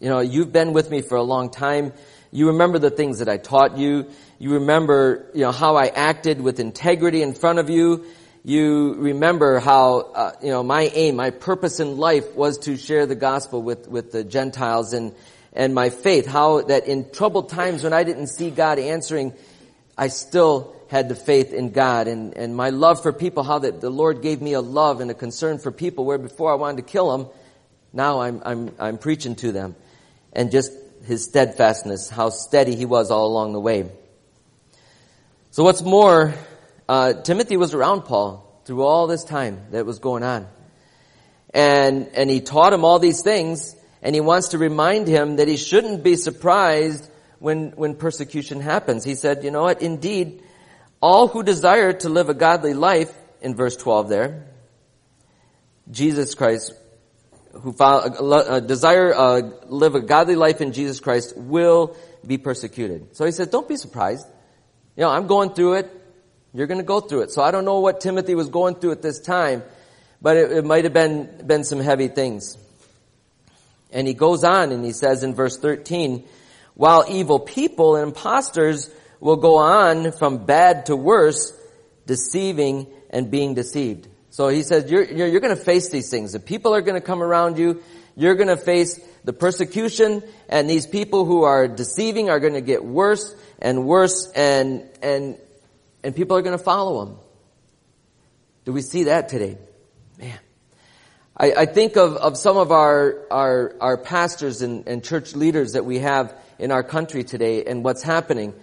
You 0.00 0.10
know, 0.10 0.20
you've 0.20 0.52
been 0.52 0.74
with 0.74 0.90
me 0.90 1.00
for 1.00 1.16
a 1.16 1.22
long 1.22 1.50
time. 1.50 1.94
You 2.30 2.48
remember 2.48 2.78
the 2.78 2.90
things 2.90 3.20
that 3.20 3.28
I 3.30 3.38
taught 3.38 3.78
you. 3.78 4.10
You 4.38 4.54
remember, 4.54 5.30
you 5.32 5.42
know, 5.42 5.52
how 5.52 5.76
I 5.76 5.86
acted 5.86 6.42
with 6.42 6.60
integrity 6.60 7.22
in 7.22 7.32
front 7.32 7.58
of 7.58 7.70
you 7.70 8.04
you 8.44 8.94
remember 8.94 9.58
how, 9.58 10.00
uh, 10.00 10.32
you 10.42 10.50
know, 10.50 10.62
my 10.62 10.82
aim, 10.82 11.16
my 11.16 11.30
purpose 11.30 11.80
in 11.80 11.96
life 11.96 12.34
was 12.34 12.58
to 12.58 12.76
share 12.76 13.06
the 13.06 13.14
gospel 13.14 13.62
with, 13.62 13.88
with 13.88 14.12
the 14.12 14.22
Gentiles 14.22 14.92
and, 14.92 15.14
and 15.54 15.74
my 15.74 15.88
faith, 15.88 16.26
how 16.26 16.60
that 16.60 16.86
in 16.86 17.10
troubled 17.10 17.48
times 17.48 17.82
when 17.82 17.94
I 17.94 18.04
didn't 18.04 18.26
see 18.26 18.50
God 18.50 18.78
answering, 18.78 19.32
I 19.96 20.08
still 20.08 20.76
had 20.90 21.08
the 21.08 21.14
faith 21.14 21.54
in 21.54 21.70
God 21.70 22.06
and, 22.06 22.36
and 22.36 22.54
my 22.54 22.68
love 22.68 23.02
for 23.02 23.14
people, 23.14 23.44
how 23.44 23.60
that 23.60 23.80
the 23.80 23.88
Lord 23.88 24.20
gave 24.20 24.42
me 24.42 24.52
a 24.52 24.60
love 24.60 25.00
and 25.00 25.10
a 25.10 25.14
concern 25.14 25.58
for 25.58 25.72
people 25.72 26.04
where 26.04 26.18
before 26.18 26.52
I 26.52 26.56
wanted 26.56 26.86
to 26.86 26.92
kill 26.92 27.16
them, 27.16 27.28
now 27.94 28.20
I'm, 28.20 28.42
I'm, 28.44 28.74
I'm 28.78 28.98
preaching 28.98 29.36
to 29.36 29.52
them. 29.52 29.74
And 30.34 30.50
just 30.50 30.70
his 31.06 31.24
steadfastness, 31.24 32.10
how 32.10 32.28
steady 32.28 32.76
he 32.76 32.84
was 32.84 33.10
all 33.10 33.26
along 33.26 33.54
the 33.54 33.60
way. 33.60 33.90
So 35.50 35.64
what's 35.64 35.80
more, 35.80 36.34
uh, 36.88 37.14
Timothy 37.14 37.56
was 37.56 37.74
around 37.74 38.02
Paul 38.02 38.40
through 38.64 38.82
all 38.82 39.06
this 39.06 39.24
time 39.24 39.66
that 39.70 39.86
was 39.86 39.98
going 39.98 40.22
on. 40.22 40.46
And, 41.52 42.08
and 42.14 42.28
he 42.28 42.40
taught 42.40 42.72
him 42.72 42.84
all 42.84 42.98
these 42.98 43.22
things, 43.22 43.76
and 44.02 44.14
he 44.14 44.20
wants 44.20 44.48
to 44.48 44.58
remind 44.58 45.06
him 45.06 45.36
that 45.36 45.48
he 45.48 45.56
shouldn't 45.56 46.02
be 46.02 46.16
surprised 46.16 47.08
when, 47.38 47.70
when 47.72 47.94
persecution 47.94 48.60
happens. 48.60 49.04
He 49.04 49.14
said, 49.14 49.44
you 49.44 49.50
know 49.50 49.62
what, 49.62 49.82
indeed, 49.82 50.42
all 51.00 51.28
who 51.28 51.42
desire 51.42 51.92
to 51.92 52.08
live 52.08 52.28
a 52.28 52.34
godly 52.34 52.74
life, 52.74 53.14
in 53.40 53.54
verse 53.54 53.76
12 53.76 54.08
there, 54.08 54.46
Jesus 55.90 56.34
Christ, 56.34 56.72
who 57.52 57.72
follow, 57.72 58.38
uh, 58.38 58.60
desire 58.60 59.14
uh, 59.14 59.42
live 59.66 59.94
a 59.94 60.00
godly 60.00 60.34
life 60.34 60.62
in 60.62 60.72
Jesus 60.72 60.98
Christ 60.98 61.36
will 61.36 61.94
be 62.26 62.38
persecuted. 62.38 63.14
So 63.14 63.26
he 63.26 63.32
said, 63.32 63.50
don't 63.50 63.68
be 63.68 63.76
surprised. 63.76 64.26
You 64.96 65.02
know, 65.02 65.10
I'm 65.10 65.26
going 65.26 65.50
through 65.50 65.74
it. 65.74 66.03
You're 66.54 66.68
going 66.68 66.78
to 66.78 66.84
go 66.84 67.00
through 67.00 67.22
it. 67.22 67.32
So 67.32 67.42
I 67.42 67.50
don't 67.50 67.64
know 67.64 67.80
what 67.80 68.00
Timothy 68.00 68.36
was 68.36 68.48
going 68.48 68.76
through 68.76 68.92
at 68.92 69.02
this 69.02 69.20
time, 69.20 69.64
but 70.22 70.36
it, 70.36 70.52
it 70.52 70.64
might 70.64 70.84
have 70.84 70.92
been, 70.92 71.28
been 71.44 71.64
some 71.64 71.80
heavy 71.80 72.06
things. 72.08 72.56
And 73.92 74.06
he 74.06 74.14
goes 74.14 74.44
on 74.44 74.70
and 74.70 74.84
he 74.84 74.92
says 74.92 75.24
in 75.24 75.34
verse 75.34 75.58
13, 75.58 76.24
while 76.74 77.04
evil 77.08 77.40
people 77.40 77.96
and 77.96 78.08
impostors 78.08 78.88
will 79.18 79.36
go 79.36 79.56
on 79.56 80.12
from 80.12 80.46
bad 80.46 80.86
to 80.86 80.96
worse, 80.96 81.52
deceiving 82.06 82.86
and 83.10 83.30
being 83.30 83.54
deceived. 83.54 84.08
So 84.30 84.48
he 84.48 84.62
says, 84.62 84.90
you're, 84.90 85.04
you're, 85.04 85.26
you're 85.26 85.40
going 85.40 85.56
to 85.56 85.62
face 85.62 85.90
these 85.90 86.10
things. 86.10 86.32
The 86.32 86.40
people 86.40 86.74
are 86.74 86.82
going 86.82 87.00
to 87.00 87.06
come 87.06 87.22
around 87.22 87.58
you. 87.58 87.82
You're 88.16 88.34
going 88.36 88.48
to 88.48 88.56
face 88.56 89.00
the 89.24 89.32
persecution 89.32 90.22
and 90.48 90.70
these 90.70 90.86
people 90.86 91.24
who 91.24 91.42
are 91.42 91.66
deceiving 91.66 92.30
are 92.30 92.38
going 92.38 92.54
to 92.54 92.60
get 92.60 92.84
worse 92.84 93.34
and 93.60 93.86
worse 93.86 94.30
and, 94.32 94.88
and 95.02 95.36
and 96.04 96.14
people 96.14 96.36
are 96.36 96.42
going 96.42 96.56
to 96.56 96.62
follow 96.62 97.02
him. 97.02 97.16
Do 98.64 98.72
we 98.72 98.82
see 98.82 99.04
that 99.04 99.28
today? 99.28 99.58
Man. 100.18 100.38
I, 101.36 101.52
I 101.52 101.66
think 101.66 101.96
of, 101.96 102.14
of 102.16 102.36
some 102.36 102.56
of 102.56 102.70
our, 102.70 103.26
our, 103.30 103.74
our 103.80 103.96
pastors 103.96 104.62
and, 104.62 104.86
and 104.86 105.02
church 105.02 105.34
leaders 105.34 105.72
that 105.72 105.84
we 105.84 105.98
have 105.98 106.32
in 106.58 106.70
our 106.70 106.84
country 106.84 107.24
today 107.24 107.64
and 107.64 107.82
what's 107.82 108.02
happening. 108.02 108.54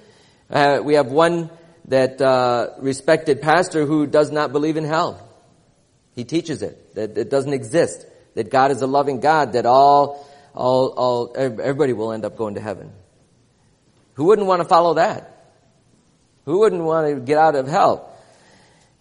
Uh, 0.49 0.80
we 0.84 0.93
have 0.93 1.08
one 1.08 1.49
that 1.86 2.21
uh, 2.21 2.69
respected 2.80 3.41
pastor 3.41 3.86
who 3.86 4.08
does 4.08 4.32
not 4.32 4.51
believe 4.51 4.77
in 4.77 4.86
hell. 4.86 5.27
He 6.15 6.23
teaches 6.23 6.62
it 6.62 6.95
that 6.95 7.17
it 7.17 7.30
doesn't 7.30 7.54
exist. 7.54 8.06
That 8.36 8.49
God 8.49 8.71
is 8.71 8.82
a 8.82 8.88
loving 8.88 9.19
God. 9.19 9.54
That 9.54 9.65
all, 9.65 10.25
all, 10.54 10.88
all, 10.89 11.34
everybody 11.36 11.91
will 11.91 12.13
end 12.13 12.23
up 12.23 12.38
going 12.38 12.56
to 12.56 12.62
heaven. 12.62 12.93
Who 14.13 14.25
wouldn't 14.25 14.47
want 14.47 14.62
to 14.62 14.67
follow 14.67 14.93
that? 14.93 15.40
Who 16.45 16.60
wouldn't 16.60 16.84
want 16.84 17.08
to 17.08 17.19
get 17.19 17.38
out 17.38 17.56
of 17.56 17.67
hell? 17.67 18.12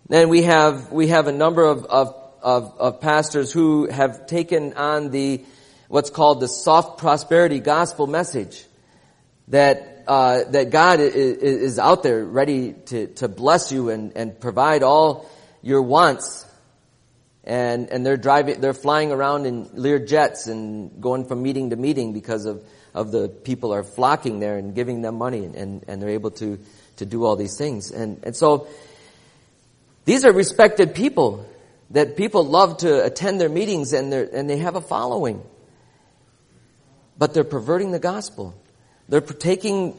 Then 0.08 0.28
we 0.28 0.42
have, 0.42 0.90
we 0.90 1.08
have 1.08 1.26
a 1.26 1.32
number 1.32 1.64
of, 1.64 1.84
of, 1.84 2.14
of, 2.42 2.74
of 2.78 3.00
pastors 3.00 3.52
who 3.52 3.88
have 3.88 4.26
taken 4.26 4.74
on 4.74 5.10
the, 5.10 5.44
what's 5.88 6.10
called 6.10 6.40
the 6.40 6.48
soft 6.48 6.98
prosperity 6.98 7.60
gospel 7.60 8.06
message. 8.06 8.64
That, 9.48 10.04
uh, 10.06 10.44
that 10.50 10.70
God 10.70 11.00
is, 11.00 11.14
is 11.14 11.78
out 11.78 12.02
there 12.02 12.24
ready 12.24 12.72
to, 12.86 13.06
to 13.14 13.28
bless 13.28 13.72
you 13.72 13.90
and, 13.90 14.16
and 14.16 14.38
provide 14.38 14.82
all 14.82 15.30
your 15.62 15.82
wants. 15.82 16.46
And, 17.44 17.88
and 17.90 18.04
they're 18.04 18.16
driving, 18.16 18.60
they're 18.60 18.74
flying 18.74 19.12
around 19.12 19.46
in 19.46 19.70
Lear 19.72 19.98
jets 19.98 20.46
and 20.46 21.00
going 21.00 21.24
from 21.26 21.42
meeting 21.42 21.70
to 21.70 21.76
meeting 21.76 22.12
because 22.12 22.46
of, 22.46 22.64
of 22.94 23.12
the 23.12 23.28
people 23.28 23.72
are 23.72 23.82
flocking 23.82 24.40
there 24.40 24.56
and 24.56 24.74
giving 24.74 25.02
them 25.02 25.16
money 25.16 25.44
and, 25.44 25.54
and, 25.54 25.84
and 25.88 26.02
they're 26.02 26.10
able 26.10 26.32
to, 26.32 26.58
to 27.00 27.06
do 27.06 27.24
all 27.24 27.36
these 27.36 27.58
things. 27.58 27.90
And, 27.90 28.20
and 28.22 28.36
so, 28.36 28.68
these 30.04 30.24
are 30.24 30.32
respected 30.32 30.94
people 30.94 31.46
that 31.90 32.16
people 32.16 32.44
love 32.44 32.78
to 32.78 33.04
attend 33.04 33.40
their 33.40 33.48
meetings 33.48 33.92
and, 33.92 34.12
and 34.12 34.48
they 34.48 34.58
have 34.58 34.76
a 34.76 34.80
following. 34.80 35.42
But 37.18 37.34
they're 37.34 37.44
perverting 37.44 37.90
the 37.90 37.98
gospel. 37.98 38.54
They're 39.08 39.20
taking 39.20 39.96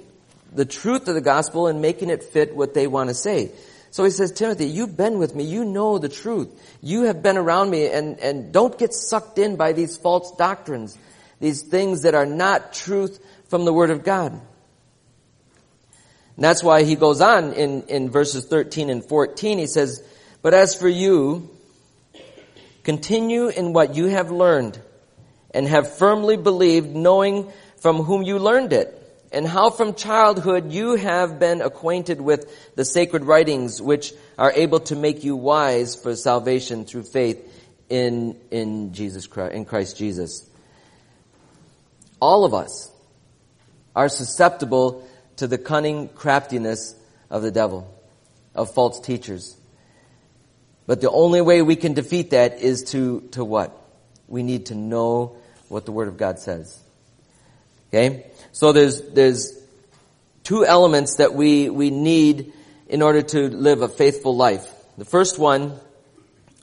the 0.53 0.65
truth 0.65 1.07
of 1.07 1.15
the 1.15 1.21
gospel 1.21 1.67
and 1.67 1.81
making 1.81 2.09
it 2.09 2.23
fit 2.23 2.55
what 2.55 2.73
they 2.73 2.87
want 2.87 3.09
to 3.09 3.13
say. 3.13 3.51
So 3.91 4.05
he 4.05 4.09
says, 4.09 4.31
Timothy, 4.31 4.67
you've 4.67 4.95
been 4.95 5.17
with 5.17 5.35
me. 5.35 5.43
You 5.43 5.65
know 5.65 5.97
the 5.97 6.09
truth. 6.09 6.49
You 6.81 7.03
have 7.03 7.21
been 7.21 7.37
around 7.37 7.69
me 7.69 7.87
and, 7.87 8.19
and 8.19 8.53
don't 8.53 8.77
get 8.77 8.93
sucked 8.93 9.37
in 9.37 9.57
by 9.57 9.73
these 9.73 9.97
false 9.97 10.31
doctrines, 10.37 10.97
these 11.39 11.61
things 11.61 12.03
that 12.03 12.15
are 12.15 12.25
not 12.25 12.73
truth 12.73 13.19
from 13.49 13.65
the 13.65 13.73
Word 13.73 13.89
of 13.89 14.03
God. 14.03 14.39
And 16.35 16.45
that's 16.45 16.63
why 16.63 16.83
he 16.83 16.95
goes 16.95 17.21
on 17.21 17.53
in, 17.53 17.83
in 17.83 18.09
verses 18.09 18.45
13 18.45 18.89
and 18.89 19.03
14. 19.03 19.57
He 19.57 19.67
says, 19.67 20.03
But 20.41 20.53
as 20.53 20.75
for 20.75 20.87
you, 20.87 21.49
continue 22.83 23.47
in 23.47 23.73
what 23.73 23.95
you 23.95 24.05
have 24.05 24.31
learned 24.31 24.79
and 25.53 25.67
have 25.67 25.97
firmly 25.97 26.37
believed, 26.37 26.95
knowing 26.95 27.51
from 27.77 27.97
whom 27.97 28.23
you 28.23 28.39
learned 28.39 28.73
it, 28.73 28.97
and 29.31 29.47
how 29.47 29.69
from 29.69 29.93
childhood 29.93 30.71
you 30.71 30.95
have 30.95 31.39
been 31.39 31.61
acquainted 31.61 32.19
with 32.19 32.75
the 32.75 32.85
sacred 32.85 33.23
writings 33.23 33.81
which 33.81 34.13
are 34.37 34.51
able 34.51 34.79
to 34.79 34.95
make 34.95 35.23
you 35.23 35.35
wise 35.35 35.95
for 35.95 36.15
salvation 36.15 36.85
through 36.85 37.03
faith 37.03 37.39
in, 37.89 38.37
in 38.51 38.93
Jesus 38.93 39.27
Christ, 39.27 39.53
in 39.53 39.65
Christ 39.65 39.97
Jesus. 39.97 40.49
All 42.21 42.45
of 42.45 42.53
us 42.53 42.91
are 43.95 44.09
susceptible 44.09 45.07
to 45.41 45.47
the 45.47 45.57
cunning 45.57 46.07
craftiness 46.07 46.93
of 47.31 47.41
the 47.41 47.49
devil, 47.49 47.91
of 48.53 48.71
false 48.75 48.99
teachers. 48.99 49.57
But 50.85 51.01
the 51.01 51.09
only 51.09 51.41
way 51.41 51.63
we 51.63 51.75
can 51.75 51.95
defeat 51.95 52.29
that 52.29 52.59
is 52.59 52.83
to, 52.91 53.21
to 53.31 53.43
what? 53.43 53.75
We 54.27 54.43
need 54.43 54.67
to 54.67 54.75
know 54.75 55.37
what 55.67 55.87
the 55.87 55.91
Word 55.91 56.09
of 56.09 56.17
God 56.17 56.37
says. 56.37 56.79
Okay? 57.89 58.27
So 58.51 58.71
there's, 58.71 59.01
there's 59.01 59.59
two 60.43 60.63
elements 60.63 61.15
that 61.15 61.33
we, 61.33 61.71
we 61.71 61.89
need 61.89 62.53
in 62.87 63.01
order 63.01 63.23
to 63.23 63.49
live 63.49 63.81
a 63.81 63.87
faithful 63.87 64.35
life. 64.35 64.71
The 64.99 65.05
first 65.05 65.39
one, 65.39 65.73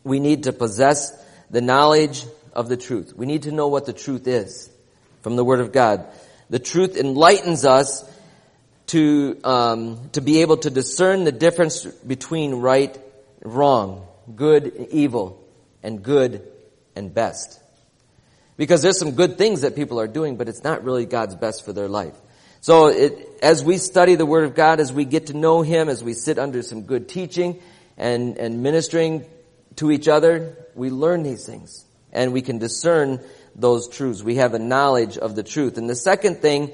we 0.04 0.20
need 0.20 0.44
to 0.44 0.52
possess 0.52 1.10
the 1.50 1.62
knowledge 1.62 2.24
of 2.52 2.68
the 2.68 2.76
truth. 2.76 3.12
We 3.16 3.26
need 3.26 3.42
to 3.42 3.50
know 3.50 3.66
what 3.66 3.86
the 3.86 3.92
truth 3.92 4.28
is 4.28 4.70
from 5.22 5.34
the 5.34 5.44
Word 5.44 5.58
of 5.58 5.72
God. 5.72 6.06
The 6.48 6.60
truth 6.60 6.96
enlightens 6.96 7.64
us 7.64 8.07
to, 8.88 9.38
um, 9.44 10.10
to 10.10 10.20
be 10.20 10.42
able 10.42 10.58
to 10.58 10.70
discern 10.70 11.24
the 11.24 11.32
difference 11.32 11.84
between 11.84 12.54
right 12.54 12.94
and 13.42 13.54
wrong, 13.54 14.06
good 14.34 14.74
and 14.74 14.88
evil, 14.88 15.44
and 15.82 16.02
good 16.02 16.46
and 16.96 17.12
best. 17.12 17.60
Because 18.56 18.82
there's 18.82 18.98
some 18.98 19.12
good 19.12 19.38
things 19.38 19.60
that 19.60 19.76
people 19.76 20.00
are 20.00 20.08
doing, 20.08 20.36
but 20.36 20.48
it's 20.48 20.64
not 20.64 20.84
really 20.84 21.06
God's 21.06 21.36
best 21.36 21.64
for 21.64 21.72
their 21.72 21.88
life. 21.88 22.14
So 22.60 22.88
it, 22.88 23.28
as 23.40 23.62
we 23.62 23.78
study 23.78 24.16
the 24.16 24.26
Word 24.26 24.44
of 24.44 24.54
God, 24.54 24.80
as 24.80 24.92
we 24.92 25.04
get 25.04 25.28
to 25.28 25.34
know 25.34 25.62
Him, 25.62 25.88
as 25.88 26.02
we 26.02 26.12
sit 26.12 26.38
under 26.38 26.62
some 26.62 26.82
good 26.82 27.08
teaching 27.08 27.60
and, 27.96 28.36
and 28.36 28.62
ministering 28.62 29.24
to 29.76 29.92
each 29.92 30.08
other, 30.08 30.56
we 30.74 30.90
learn 30.90 31.22
these 31.22 31.46
things. 31.46 31.84
And 32.12 32.32
we 32.32 32.42
can 32.42 32.58
discern 32.58 33.20
those 33.54 33.88
truths. 33.88 34.24
We 34.24 34.36
have 34.36 34.54
a 34.54 34.58
knowledge 34.58 35.18
of 35.18 35.36
the 35.36 35.42
truth. 35.42 35.78
And 35.78 35.88
the 35.88 35.94
second 35.94 36.38
thing 36.38 36.72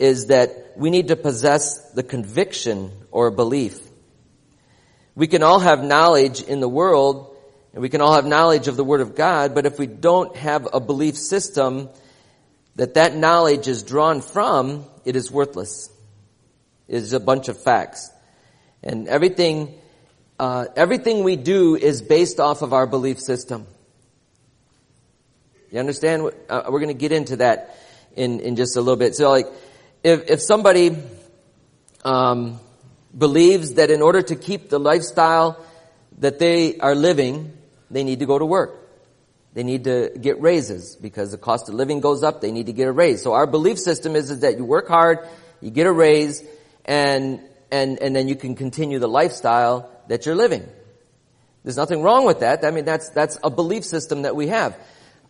is 0.00 0.28
that 0.28 0.72
we 0.76 0.88
need 0.88 1.08
to 1.08 1.16
possess 1.16 1.92
the 1.92 2.02
conviction 2.02 2.90
or 3.10 3.30
belief. 3.30 3.78
We 5.14 5.26
can 5.26 5.42
all 5.42 5.58
have 5.58 5.84
knowledge 5.84 6.40
in 6.40 6.60
the 6.60 6.68
world, 6.68 7.36
and 7.74 7.82
we 7.82 7.90
can 7.90 8.00
all 8.00 8.14
have 8.14 8.24
knowledge 8.24 8.66
of 8.66 8.76
the 8.76 8.84
Word 8.84 9.02
of 9.02 9.14
God, 9.14 9.54
but 9.54 9.66
if 9.66 9.78
we 9.78 9.86
don't 9.86 10.34
have 10.36 10.66
a 10.72 10.80
belief 10.80 11.18
system 11.18 11.90
that 12.76 12.94
that 12.94 13.14
knowledge 13.14 13.68
is 13.68 13.82
drawn 13.82 14.22
from, 14.22 14.86
it 15.04 15.16
is 15.16 15.30
worthless. 15.30 15.90
It 16.88 16.96
is 16.96 17.12
a 17.12 17.20
bunch 17.20 17.48
of 17.48 17.62
facts. 17.62 18.10
And 18.82 19.06
everything, 19.06 19.74
uh, 20.38 20.64
everything 20.76 21.24
we 21.24 21.36
do 21.36 21.76
is 21.76 22.00
based 22.00 22.40
off 22.40 22.62
of 22.62 22.72
our 22.72 22.86
belief 22.86 23.20
system. 23.20 23.66
You 25.70 25.78
understand? 25.78 26.30
Uh, 26.48 26.62
we're 26.70 26.80
going 26.80 26.88
to 26.88 26.94
get 26.94 27.12
into 27.12 27.36
that 27.36 27.76
in, 28.16 28.40
in 28.40 28.56
just 28.56 28.76
a 28.76 28.80
little 28.80 28.96
bit. 28.96 29.14
So 29.14 29.30
like, 29.30 29.46
if, 30.02 30.30
if 30.30 30.40
somebody, 30.40 30.96
um, 32.04 32.58
believes 33.16 33.74
that 33.74 33.90
in 33.90 34.02
order 34.02 34.22
to 34.22 34.36
keep 34.36 34.70
the 34.70 34.78
lifestyle 34.78 35.64
that 36.18 36.38
they 36.38 36.78
are 36.78 36.94
living, 36.94 37.52
they 37.90 38.04
need 38.04 38.20
to 38.20 38.26
go 38.26 38.38
to 38.38 38.46
work. 38.46 38.76
They 39.52 39.64
need 39.64 39.84
to 39.84 40.12
get 40.20 40.40
raises 40.40 40.94
because 40.96 41.32
the 41.32 41.38
cost 41.38 41.68
of 41.68 41.74
living 41.74 42.00
goes 42.00 42.22
up. 42.22 42.40
They 42.40 42.52
need 42.52 42.66
to 42.66 42.72
get 42.72 42.86
a 42.86 42.92
raise. 42.92 43.22
So 43.22 43.32
our 43.32 43.46
belief 43.46 43.78
system 43.78 44.14
is, 44.14 44.30
is 44.30 44.40
that 44.40 44.56
you 44.56 44.64
work 44.64 44.86
hard, 44.86 45.26
you 45.60 45.70
get 45.70 45.86
a 45.86 45.92
raise, 45.92 46.44
and, 46.84 47.40
and, 47.72 47.98
and 48.00 48.14
then 48.14 48.28
you 48.28 48.36
can 48.36 48.54
continue 48.54 49.00
the 49.00 49.08
lifestyle 49.08 49.90
that 50.06 50.24
you're 50.24 50.36
living. 50.36 50.68
There's 51.64 51.76
nothing 51.76 52.02
wrong 52.02 52.24
with 52.26 52.40
that. 52.40 52.64
I 52.64 52.70
mean, 52.70 52.84
that's, 52.84 53.10
that's 53.10 53.38
a 53.42 53.50
belief 53.50 53.84
system 53.84 54.22
that 54.22 54.36
we 54.36 54.46
have. 54.48 54.78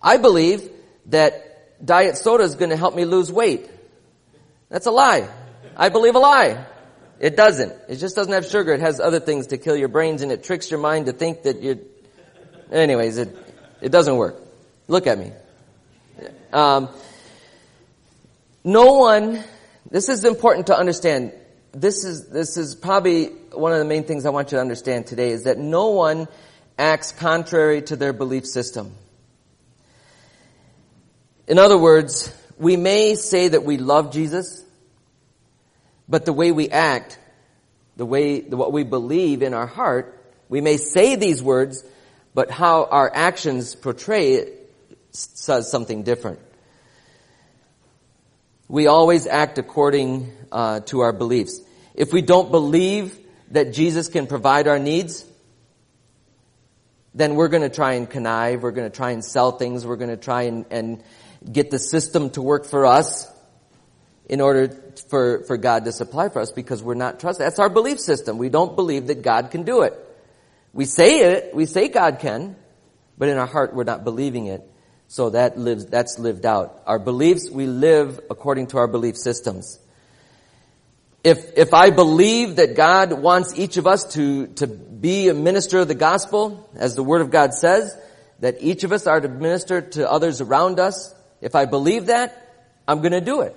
I 0.02 0.18
believe 0.18 0.68
that 1.06 1.84
diet 1.84 2.18
soda 2.18 2.44
is 2.44 2.56
going 2.56 2.70
to 2.70 2.76
help 2.76 2.94
me 2.94 3.06
lose 3.06 3.32
weight. 3.32 3.68
That's 4.70 4.86
a 4.86 4.90
lie. 4.90 5.28
I 5.76 5.88
believe 5.88 6.14
a 6.14 6.18
lie. 6.18 6.64
It 7.18 7.36
doesn't. 7.36 7.74
It 7.88 7.96
just 7.96 8.16
doesn't 8.16 8.32
have 8.32 8.46
sugar. 8.46 8.72
It 8.72 8.80
has 8.80 8.98
other 8.98 9.20
things 9.20 9.48
to 9.48 9.58
kill 9.58 9.76
your 9.76 9.88
brains 9.88 10.22
and 10.22 10.32
it 10.32 10.42
tricks 10.42 10.70
your 10.70 10.80
mind 10.80 11.06
to 11.06 11.12
think 11.12 11.42
that 11.42 11.62
you're, 11.62 11.76
anyways, 12.72 13.18
it, 13.18 13.36
it 13.82 13.92
doesn't 13.92 14.16
work. 14.16 14.40
Look 14.88 15.06
at 15.06 15.18
me. 15.18 15.32
Um, 16.52 16.88
no 18.64 18.94
one, 18.94 19.42
this 19.90 20.08
is 20.08 20.24
important 20.24 20.68
to 20.68 20.76
understand. 20.76 21.32
This 21.72 22.04
is, 22.04 22.28
this 22.28 22.56
is 22.56 22.74
probably 22.74 23.26
one 23.52 23.72
of 23.72 23.78
the 23.78 23.84
main 23.84 24.04
things 24.04 24.24
I 24.24 24.30
want 24.30 24.52
you 24.52 24.56
to 24.56 24.62
understand 24.62 25.06
today 25.06 25.30
is 25.30 25.44
that 25.44 25.58
no 25.58 25.90
one 25.90 26.28
acts 26.78 27.12
contrary 27.12 27.82
to 27.82 27.96
their 27.96 28.12
belief 28.12 28.46
system. 28.46 28.94
In 31.46 31.58
other 31.58 31.76
words, 31.76 32.32
we 32.60 32.76
may 32.76 33.14
say 33.14 33.48
that 33.48 33.64
we 33.64 33.78
love 33.78 34.12
Jesus, 34.12 34.62
but 36.06 36.26
the 36.26 36.32
way 36.32 36.52
we 36.52 36.68
act, 36.68 37.18
the 37.96 38.04
way, 38.04 38.42
what 38.42 38.70
we 38.70 38.84
believe 38.84 39.42
in 39.42 39.54
our 39.54 39.66
heart, 39.66 40.22
we 40.50 40.60
may 40.60 40.76
say 40.76 41.16
these 41.16 41.42
words, 41.42 41.82
but 42.34 42.50
how 42.50 42.84
our 42.84 43.10
actions 43.12 43.74
portray 43.74 44.34
it 44.34 44.72
says 45.12 45.70
something 45.70 46.02
different. 46.02 46.38
We 48.68 48.88
always 48.88 49.26
act 49.26 49.56
according 49.56 50.30
uh, 50.52 50.80
to 50.80 51.00
our 51.00 51.14
beliefs. 51.14 51.62
If 51.94 52.12
we 52.12 52.20
don't 52.20 52.50
believe 52.50 53.18
that 53.52 53.72
Jesus 53.72 54.08
can 54.08 54.26
provide 54.26 54.68
our 54.68 54.78
needs, 54.78 55.24
then 57.14 57.36
we're 57.36 57.48
going 57.48 57.62
to 57.62 57.74
try 57.74 57.94
and 57.94 58.08
connive. 58.08 58.62
We're 58.62 58.70
going 58.70 58.88
to 58.88 58.94
try 58.94 59.12
and 59.12 59.24
sell 59.24 59.52
things. 59.52 59.86
We're 59.86 59.96
going 59.96 60.10
to 60.10 60.16
try 60.18 60.42
and, 60.42 60.66
and 60.70 61.02
get 61.50 61.70
the 61.70 61.78
system 61.78 62.30
to 62.30 62.42
work 62.42 62.66
for 62.66 62.86
us 62.86 63.30
in 64.28 64.40
order 64.40 64.68
for, 65.08 65.42
for 65.44 65.56
God 65.56 65.84
to 65.86 65.92
supply 65.92 66.28
for 66.28 66.40
us 66.40 66.52
because 66.52 66.82
we're 66.82 66.94
not 66.94 67.18
trusting. 67.18 67.44
That's 67.44 67.58
our 67.58 67.68
belief 67.68 67.98
system. 67.98 68.38
We 68.38 68.48
don't 68.48 68.76
believe 68.76 69.08
that 69.08 69.22
God 69.22 69.50
can 69.50 69.64
do 69.64 69.82
it. 69.82 69.94
We 70.72 70.84
say 70.84 71.32
it, 71.32 71.54
we 71.54 71.66
say 71.66 71.88
God 71.88 72.20
can, 72.20 72.54
but 73.18 73.28
in 73.28 73.38
our 73.38 73.46
heart 73.46 73.74
we're 73.74 73.84
not 73.84 74.04
believing 74.04 74.46
it. 74.46 74.62
So 75.08 75.30
that 75.30 75.58
lives, 75.58 75.86
that's 75.86 76.20
lived 76.20 76.46
out. 76.46 76.82
Our 76.86 77.00
beliefs, 77.00 77.50
we 77.50 77.66
live 77.66 78.20
according 78.30 78.68
to 78.68 78.78
our 78.78 78.86
belief 78.86 79.16
systems. 79.16 79.80
If, 81.24 81.58
if 81.58 81.74
I 81.74 81.90
believe 81.90 82.56
that 82.56 82.76
God 82.76 83.12
wants 83.12 83.58
each 83.58 83.76
of 83.76 83.88
us 83.88 84.14
to, 84.14 84.46
to 84.46 84.68
be 84.68 85.28
a 85.28 85.34
minister 85.34 85.80
of 85.80 85.88
the 85.88 85.96
gospel, 85.96 86.70
as 86.76 86.94
the 86.94 87.02
word 87.02 87.20
of 87.20 87.30
God 87.32 87.52
says, 87.52 87.94
that 88.38 88.58
each 88.60 88.84
of 88.84 88.92
us 88.92 89.08
are 89.08 89.20
to 89.20 89.28
minister 89.28 89.80
to 89.80 90.08
others 90.08 90.40
around 90.40 90.78
us, 90.78 91.12
if 91.40 91.54
I 91.54 91.64
believe 91.64 92.06
that, 92.06 92.36
I'm 92.86 93.00
gonna 93.00 93.20
do 93.20 93.42
it. 93.42 93.56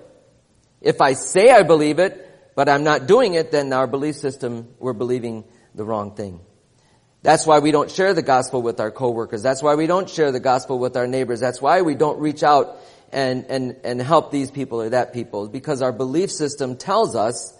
If 0.82 1.02
I 1.02 1.14
say 1.14 1.50
I 1.50 1.64
believe 1.64 2.00
it, 2.00 2.30
but 2.56 2.70
I'm 2.70 2.84
not 2.84 3.08
doing 3.08 3.34
it, 3.34 3.52
then 3.52 3.74
our 3.74 3.88
belief 3.88 4.16
system, 4.16 4.68
we're 4.80 4.94
believing 4.94 5.44
the 5.74 5.84
wrong 5.84 6.16
thing. 6.16 6.40
That's 7.24 7.48
why 7.48 7.60
we 7.60 7.72
don't 7.72 7.90
share 7.90 8.14
the 8.14 8.22
gospel 8.22 8.62
with 8.62 8.82
our 8.82 8.92
coworkers. 8.92 9.42
That's 9.42 9.64
why 9.64 9.76
we 9.76 9.88
don't 9.88 10.10
share 10.10 10.32
the 10.32 10.42
gospel 10.42 10.78
with 10.78 10.98
our 10.98 11.08
neighbors. 11.08 11.40
That's 11.40 11.62
why 11.62 11.82
we 11.82 11.96
don't 11.96 12.20
reach 12.20 12.44
out 12.44 12.78
and, 13.14 13.46
and, 13.46 13.78
and 13.86 14.02
help 14.02 14.30
these 14.30 14.52
people 14.52 14.82
or 14.82 14.90
that 14.90 15.14
people. 15.14 15.48
Because 15.48 15.82
our 15.82 15.94
belief 15.94 16.32
system 16.32 16.76
tells 16.76 17.16
us 17.16 17.58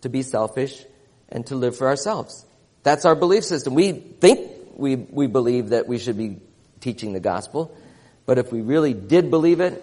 to 0.00 0.08
be 0.08 0.22
selfish 0.22 0.82
and 1.28 1.46
to 1.46 1.56
live 1.56 1.76
for 1.76 1.88
ourselves. 1.88 2.46
That's 2.84 3.04
our 3.04 3.14
belief 3.14 3.44
system. 3.44 3.74
We 3.74 3.92
think 3.92 4.50
we, 4.76 4.96
we 4.96 5.26
believe 5.26 5.70
that 5.70 5.86
we 5.86 5.98
should 5.98 6.16
be 6.16 6.38
teaching 6.80 7.12
the 7.12 7.20
gospel. 7.20 7.76
But 8.26 8.38
if 8.38 8.52
we 8.52 8.60
really 8.60 8.92
did 8.92 9.30
believe 9.30 9.60
it, 9.60 9.82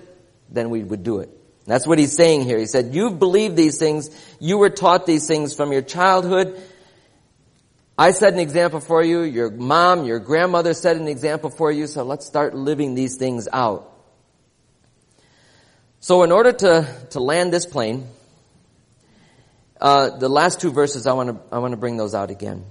then 0.50 0.70
we 0.70 0.84
would 0.84 1.04
do 1.04 1.20
it. 1.20 1.30
That's 1.66 1.88
what 1.88 1.98
he's 1.98 2.16
saying 2.16 2.44
here. 2.44 2.60
He 2.60 2.66
said, 2.66 2.94
you've 2.94 3.18
believed 3.18 3.56
these 3.56 3.80
things. 3.80 4.10
You 4.40 4.58
were 4.58 4.70
taught 4.70 5.06
these 5.06 5.26
things 5.28 5.56
from 5.56 5.72
your 5.72 5.82
childhood. 5.82 6.62
I 7.98 8.12
set 8.12 8.34
an 8.34 8.40
example 8.40 8.82
for 8.82 9.04
you, 9.04 9.22
your 9.22 9.50
mom, 9.50 10.04
your 10.06 10.20
grandmother 10.20 10.74
set 10.74 10.98
an 10.98 11.08
example 11.08 11.50
for 11.50 11.72
you, 11.72 11.88
so 11.88 12.04
let's 12.04 12.26
start 12.26 12.54
living 12.54 12.96
these 12.96 13.16
things 13.18 13.48
out. 13.54 13.90
So 16.00 16.24
in 16.24 16.32
order 16.32 16.52
to, 16.52 16.88
to 17.12 17.20
land 17.20 17.54
this 17.54 17.66
plane, 17.66 18.08
uh, 19.80 20.18
the 20.18 20.30
last 20.30 20.60
two 20.60 20.72
verses, 20.72 21.08
I 21.08 21.14
want 21.14 21.30
to 21.30 21.56
I 21.56 21.60
want 21.60 21.74
to 21.74 21.78
bring 21.78 21.98
those 21.98 22.16
out 22.16 22.32
again. 22.32 22.64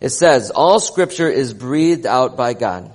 It 0.00 0.08
says, 0.10 0.50
"All 0.50 0.80
Scripture 0.80 1.28
is 1.28 1.52
breathed 1.52 2.06
out 2.06 2.38
by 2.38 2.54
God, 2.54 2.90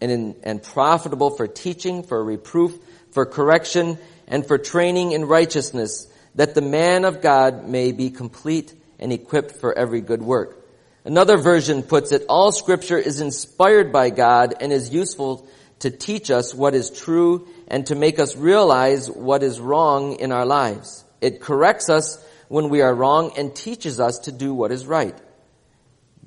and 0.00 0.10
in, 0.10 0.36
and 0.42 0.62
profitable 0.62 1.30
for 1.30 1.46
teaching, 1.46 2.02
for 2.02 2.22
reproof, 2.22 2.76
for 3.12 3.26
correction, 3.26 3.98
and 4.26 4.46
for 4.46 4.58
training 4.58 5.12
in 5.12 5.24
righteousness, 5.24 6.06
that 6.34 6.54
the 6.54 6.62
man 6.62 7.04
of 7.04 7.22
God 7.22 7.68
may 7.68 7.92
be 7.92 8.10
complete, 8.10 8.74
and 8.98 9.12
equipped 9.12 9.56
for 9.56 9.76
every 9.76 10.00
good 10.00 10.22
work. 10.22 10.66
Another 11.04 11.36
version 11.36 11.82
puts 11.82 12.12
it, 12.12 12.24
all 12.28 12.52
scripture 12.52 12.96
is 12.96 13.20
inspired 13.20 13.92
by 13.92 14.10
God 14.10 14.54
and 14.60 14.72
is 14.72 14.90
useful 14.90 15.46
to 15.80 15.90
teach 15.90 16.30
us 16.30 16.54
what 16.54 16.74
is 16.74 16.90
true 16.90 17.46
and 17.68 17.86
to 17.86 17.94
make 17.94 18.18
us 18.18 18.36
realize 18.36 19.10
what 19.10 19.42
is 19.42 19.60
wrong 19.60 20.14
in 20.14 20.32
our 20.32 20.46
lives. 20.46 21.04
It 21.20 21.42
corrects 21.42 21.90
us 21.90 22.24
when 22.48 22.70
we 22.70 22.80
are 22.80 22.94
wrong 22.94 23.32
and 23.36 23.54
teaches 23.54 24.00
us 24.00 24.20
to 24.20 24.32
do 24.32 24.54
what 24.54 24.72
is 24.72 24.86
right. 24.86 25.16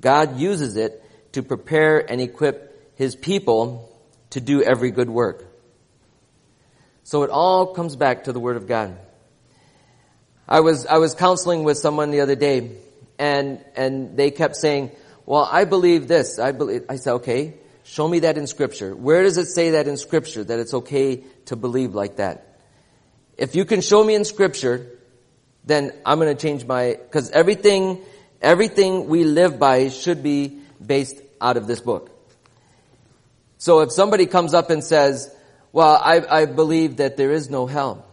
God 0.00 0.38
uses 0.38 0.76
it 0.76 1.02
to 1.32 1.42
prepare 1.42 1.98
and 1.98 2.20
equip 2.20 2.67
his 2.98 3.14
people 3.14 3.88
to 4.30 4.40
do 4.40 4.60
every 4.60 4.90
good 4.90 5.08
work. 5.08 5.46
So 7.04 7.22
it 7.22 7.30
all 7.30 7.68
comes 7.68 7.94
back 7.94 8.24
to 8.24 8.32
the 8.32 8.40
Word 8.40 8.56
of 8.56 8.66
God. 8.66 8.98
I 10.48 10.60
was, 10.60 10.84
I 10.84 10.98
was 10.98 11.14
counseling 11.14 11.62
with 11.62 11.78
someone 11.78 12.10
the 12.10 12.22
other 12.22 12.34
day 12.34 12.72
and, 13.20 13.64
and 13.76 14.16
they 14.16 14.32
kept 14.32 14.56
saying, 14.56 14.90
well, 15.26 15.48
I 15.50 15.64
believe 15.64 16.08
this. 16.08 16.40
I 16.40 16.50
believe, 16.50 16.86
I 16.88 16.96
said, 16.96 17.12
okay, 17.14 17.54
show 17.84 18.08
me 18.08 18.18
that 18.20 18.36
in 18.36 18.48
scripture. 18.48 18.96
Where 18.96 19.22
does 19.22 19.38
it 19.38 19.46
say 19.46 19.70
that 19.70 19.86
in 19.86 19.96
scripture 19.96 20.42
that 20.42 20.58
it's 20.58 20.74
okay 20.74 21.22
to 21.46 21.54
believe 21.54 21.94
like 21.94 22.16
that? 22.16 22.58
If 23.36 23.54
you 23.54 23.64
can 23.64 23.80
show 23.80 24.02
me 24.02 24.16
in 24.16 24.24
scripture, 24.24 24.90
then 25.64 25.92
I'm 26.04 26.18
going 26.18 26.36
to 26.36 26.42
change 26.42 26.66
my, 26.66 26.98
cause 27.12 27.30
everything, 27.30 28.00
everything 28.42 29.06
we 29.06 29.22
live 29.22 29.56
by 29.56 29.88
should 29.88 30.24
be 30.24 30.58
based 30.84 31.22
out 31.40 31.56
of 31.56 31.68
this 31.68 31.80
book. 31.80 32.17
So 33.58 33.80
if 33.80 33.92
somebody 33.92 34.26
comes 34.26 34.54
up 34.54 34.70
and 34.70 34.82
says, 34.82 35.34
well, 35.72 36.00
I, 36.02 36.22
I 36.42 36.46
believe 36.46 36.96
that 36.96 37.16
there 37.16 37.32
is 37.32 37.50
no 37.50 37.66
hell. 37.66 38.06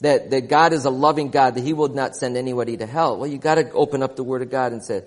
That, 0.00 0.30
that 0.30 0.48
God 0.48 0.72
is 0.72 0.86
a 0.86 0.90
loving 0.90 1.30
God, 1.30 1.56
that 1.56 1.64
He 1.64 1.74
will 1.74 1.88
not 1.88 2.16
send 2.16 2.36
anybody 2.36 2.76
to 2.78 2.86
hell. 2.86 3.18
Well, 3.18 3.28
you 3.28 3.36
gotta 3.36 3.70
open 3.72 4.02
up 4.02 4.16
the 4.16 4.24
Word 4.24 4.40
of 4.40 4.50
God 4.50 4.72
and 4.72 4.82
say, 4.82 5.02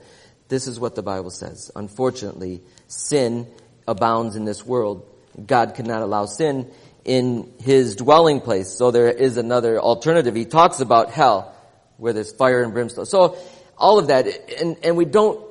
this 0.50 0.68
is 0.68 0.80
what 0.80 0.94
the 0.94 1.02
Bible 1.02 1.32
says. 1.32 1.72
Unfortunately, 1.76 2.62
sin 2.88 3.48
abounds 3.88 4.36
in 4.36 4.46
this 4.46 4.64
world. 4.64 5.10
God 5.44 5.74
cannot 5.74 6.04
allow 6.04 6.26
sin 6.26 6.70
in 7.06 7.52
His 7.60 7.96
dwelling 7.96 8.40
place. 8.40 8.70
So 8.70 8.92
there 8.92 9.10
is 9.10 9.38
another 9.38 9.80
alternative. 9.80 10.36
He 10.36 10.46
talks 10.46 10.80
about 10.80 11.12
hell, 11.12 11.56
where 11.98 12.14
there's 12.14 12.32
fire 12.32 12.62
and 12.62 12.74
brimstone. 12.74 13.06
So, 13.06 13.38
all 13.78 13.98
of 13.98 14.08
that, 14.08 14.28
and, 14.62 14.78
and 14.84 14.96
we 14.96 15.06
don't 15.06 15.44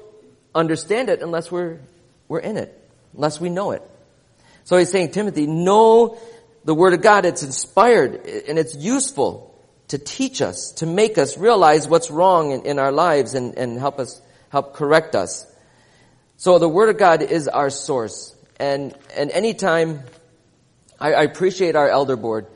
understand 0.55 1.09
it 1.09 1.21
unless 1.21 1.51
we're, 1.51 1.81
we're 2.29 2.39
in 2.39 2.57
it, 2.57 2.82
unless 3.15 3.41
we 3.41 3.51
know 3.51 3.73
it. 3.73 3.83
So 4.65 4.77
he's 4.77 4.91
saying, 4.91 5.11
Timothy, 5.11 5.47
know 5.47 6.19
the 6.65 6.75
Word 6.75 6.95
of 6.95 7.03
God. 7.03 7.27
It's 7.27 7.43
inspired 7.43 8.27
and 8.27 8.59
it's 8.59 8.77
useful 8.77 9.53
to 9.89 9.99
teach 9.99 10.41
us, 10.41 10.73
to 10.73 10.87
make 10.87 11.19
us 11.19 11.37
realize 11.37 11.87
what's 11.87 12.11
wrong 12.11 12.53
in, 12.53 12.63
in 12.65 12.79
our 12.79 12.93
lives 12.93 13.35
and, 13.35 13.59
and 13.59 13.79
help 13.79 13.99
us, 13.99 14.21
help 14.49 14.75
correct 14.75 15.15
us. 15.15 15.47
So 16.37 16.59
the 16.59 16.69
Word 16.69 16.89
of 16.89 16.99
God 16.99 17.23
is 17.23 17.49
our 17.49 17.71
source. 17.71 18.35
And, 18.59 18.95
and 19.17 19.31
anytime, 19.31 20.01
I, 20.99 21.13
I 21.13 21.23
appreciate 21.25 21.77
our 21.77 21.89
elder 21.89 22.17
board 22.17 22.47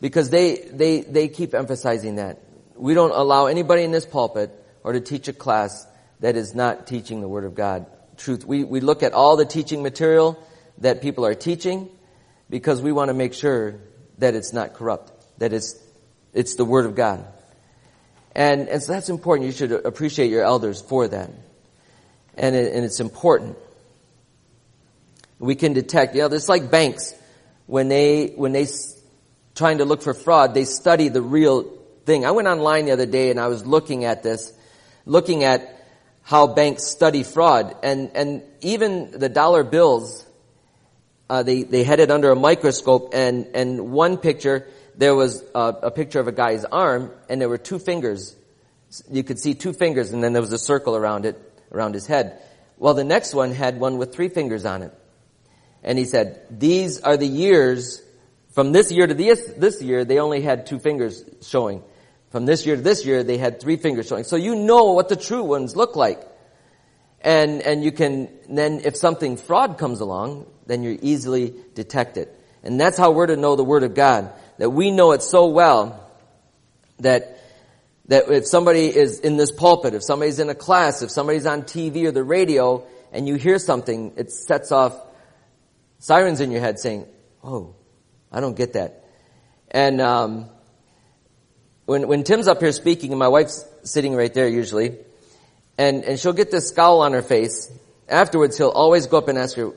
because 0.00 0.30
they, 0.30 0.56
they, 0.56 1.02
they 1.02 1.28
keep 1.28 1.54
emphasizing 1.54 2.16
that. 2.16 2.40
We 2.76 2.94
don't 2.94 3.12
allow 3.12 3.46
anybody 3.46 3.82
in 3.82 3.90
this 3.90 4.06
pulpit 4.06 4.50
or 4.82 4.92
to 4.92 5.00
teach 5.00 5.28
a 5.28 5.32
class 5.32 5.86
that 6.20 6.36
is 6.36 6.54
not 6.54 6.86
teaching 6.86 7.20
the 7.20 7.28
Word 7.28 7.44
of 7.44 7.54
God. 7.54 7.86
Truth. 8.20 8.44
We, 8.44 8.64
we 8.64 8.80
look 8.80 9.02
at 9.02 9.14
all 9.14 9.36
the 9.36 9.46
teaching 9.46 9.82
material 9.82 10.38
that 10.78 11.00
people 11.00 11.24
are 11.24 11.34
teaching 11.34 11.88
because 12.50 12.82
we 12.82 12.92
want 12.92 13.08
to 13.08 13.14
make 13.14 13.32
sure 13.32 13.80
that 14.18 14.34
it's 14.34 14.52
not 14.52 14.74
corrupt, 14.74 15.10
that 15.38 15.54
it's, 15.54 15.82
it's 16.34 16.56
the 16.56 16.66
Word 16.66 16.84
of 16.84 16.94
God. 16.94 17.24
And, 18.34 18.68
and 18.68 18.82
so 18.82 18.92
that's 18.92 19.08
important. 19.08 19.46
You 19.46 19.52
should 19.52 19.72
appreciate 19.72 20.30
your 20.30 20.44
elders 20.44 20.82
for 20.82 21.08
that. 21.08 21.30
And, 22.36 22.54
it, 22.54 22.74
and 22.74 22.84
it's 22.84 23.00
important. 23.00 23.56
We 25.38 25.54
can 25.54 25.72
detect, 25.72 26.14
you 26.14 26.20
know, 26.20 26.26
it's 26.26 26.48
like 26.48 26.70
banks. 26.70 27.14
When 27.66 27.88
they, 27.88 28.34
when 28.36 28.52
they 28.52 28.66
trying 29.54 29.78
to 29.78 29.86
look 29.86 30.02
for 30.02 30.12
fraud, 30.12 30.52
they 30.52 30.64
study 30.64 31.08
the 31.08 31.22
real 31.22 31.62
thing. 32.04 32.26
I 32.26 32.32
went 32.32 32.48
online 32.48 32.84
the 32.84 32.92
other 32.92 33.06
day 33.06 33.30
and 33.30 33.40
I 33.40 33.46
was 33.46 33.64
looking 33.64 34.04
at 34.04 34.22
this, 34.22 34.52
looking 35.06 35.42
at 35.42 35.79
how 36.30 36.46
banks 36.46 36.84
study 36.84 37.24
fraud. 37.24 37.74
And, 37.82 38.12
and 38.14 38.42
even 38.60 39.10
the 39.10 39.28
dollar 39.28 39.64
bills 39.64 40.24
uh, 41.28 41.42
they, 41.44 41.64
they 41.64 41.82
had 41.84 41.98
it 42.00 42.10
under 42.10 42.30
a 42.30 42.36
microscope 42.36 43.10
and, 43.14 43.48
and 43.54 43.92
one 43.92 44.16
picture, 44.16 44.68
there 44.96 45.14
was 45.14 45.44
a, 45.54 45.60
a 45.82 45.90
picture 45.90 46.18
of 46.18 46.28
a 46.28 46.32
guy's 46.32 46.64
arm 46.64 47.10
and 47.28 47.40
there 47.40 47.48
were 47.48 47.58
two 47.58 47.78
fingers. 47.80 48.36
You 49.10 49.24
could 49.24 49.40
see 49.40 49.54
two 49.54 49.72
fingers 49.72 50.12
and 50.12 50.22
then 50.22 50.32
there 50.32 50.42
was 50.42 50.52
a 50.52 50.58
circle 50.58 50.96
around 50.96 51.26
it, 51.26 51.36
around 51.72 51.94
his 51.94 52.06
head. 52.06 52.40
Well, 52.78 52.94
the 52.94 53.04
next 53.04 53.34
one 53.34 53.52
had 53.52 53.78
one 53.78 53.98
with 53.98 54.12
three 54.12 54.28
fingers 54.28 54.64
on 54.64 54.82
it. 54.82 54.92
And 55.82 55.98
he 55.98 56.04
said, 56.04 56.42
these 56.50 57.00
are 57.00 57.16
the 57.16 57.28
years, 57.28 58.02
from 58.52 58.72
this 58.72 58.92
year 58.92 59.06
to 59.06 59.14
this, 59.14 59.52
this 59.56 59.80
year, 59.80 60.04
they 60.04 60.18
only 60.18 60.42
had 60.42 60.66
two 60.66 60.78
fingers 60.78 61.24
showing. 61.42 61.82
From 62.30 62.46
this 62.46 62.64
year 62.64 62.76
to 62.76 62.82
this 62.82 63.04
year, 63.04 63.22
they 63.22 63.38
had 63.38 63.60
three 63.60 63.76
fingers 63.76 64.08
showing. 64.08 64.24
So 64.24 64.36
you 64.36 64.54
know 64.54 64.92
what 64.92 65.08
the 65.08 65.16
true 65.16 65.42
ones 65.42 65.76
look 65.76 65.96
like. 65.96 66.22
And, 67.20 67.60
and 67.62 67.84
you 67.84 67.92
can, 67.92 68.28
then 68.48 68.80
if 68.84 68.96
something 68.96 69.36
fraud 69.36 69.78
comes 69.78 70.00
along, 70.00 70.46
then 70.66 70.82
you 70.82 70.98
easily 71.02 71.54
detect 71.74 72.16
it. 72.16 72.34
And 72.62 72.80
that's 72.80 72.96
how 72.96 73.10
we're 73.10 73.26
to 73.26 73.36
know 73.36 73.56
the 73.56 73.64
Word 73.64 73.82
of 73.82 73.94
God. 73.94 74.32
That 74.58 74.70
we 74.70 74.90
know 74.90 75.12
it 75.12 75.22
so 75.22 75.48
well 75.48 76.06
that 77.00 77.38
that 78.10 78.28
if 78.28 78.44
somebody 78.44 78.86
is 78.86 79.20
in 79.20 79.36
this 79.36 79.52
pulpit, 79.52 79.94
if 79.94 80.02
somebody's 80.02 80.40
in 80.40 80.50
a 80.50 80.54
class, 80.54 81.00
if 81.00 81.12
somebody's 81.12 81.46
on 81.46 81.62
TV 81.62 82.06
or 82.06 82.10
the 82.10 82.24
radio, 82.24 82.84
and 83.12 83.28
you 83.28 83.36
hear 83.36 83.56
something, 83.58 84.12
it 84.16 84.32
sets 84.32 84.72
off 84.72 85.00
sirens 86.00 86.40
in 86.40 86.50
your 86.50 86.60
head 86.60 86.80
saying, 86.80 87.06
"Oh, 87.44 87.76
I 88.32 88.40
don't 88.40 88.56
get 88.56 88.72
that." 88.72 89.04
And 89.70 90.00
um, 90.00 90.50
when 91.90 92.06
when 92.06 92.22
Tim's 92.22 92.46
up 92.46 92.60
here 92.60 92.70
speaking, 92.70 93.10
and 93.10 93.18
my 93.18 93.26
wife's 93.26 93.66
sitting 93.82 94.14
right 94.14 94.32
there 94.32 94.46
usually, 94.46 94.96
and 95.76 96.04
and 96.04 96.20
she'll 96.20 96.32
get 96.32 96.52
this 96.52 96.68
scowl 96.68 97.00
on 97.00 97.14
her 97.14 97.20
face. 97.20 97.68
Afterwards, 98.08 98.56
he'll 98.56 98.68
always 98.68 99.08
go 99.08 99.18
up 99.18 99.26
and 99.26 99.36
ask 99.36 99.56
her, 99.56 99.72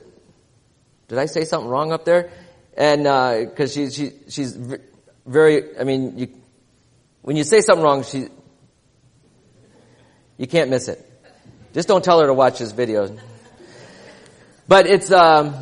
did 1.08 1.18
I 1.18 1.26
say 1.26 1.44
something 1.44 1.68
wrong 1.68 1.90
up 1.90 2.04
there? 2.04 2.30
And 2.76 3.08
uh, 3.08 3.66
she, 3.66 3.90
she 3.90 4.12
she's 4.28 4.56
very, 5.26 5.76
I 5.76 5.82
mean, 5.82 6.16
you, 6.16 6.28
when 7.22 7.36
you 7.36 7.42
say 7.42 7.62
something 7.62 7.82
wrong, 7.82 8.04
she 8.04 8.28
you 10.36 10.46
can't 10.46 10.70
miss 10.70 10.86
it. 10.86 11.04
Just 11.72 11.88
don't 11.88 12.04
tell 12.04 12.20
her 12.20 12.28
to 12.28 12.34
watch 12.34 12.60
this 12.60 12.70
video. 12.70 13.18
But 14.68 14.86
it's 14.86 15.10
um, 15.10 15.56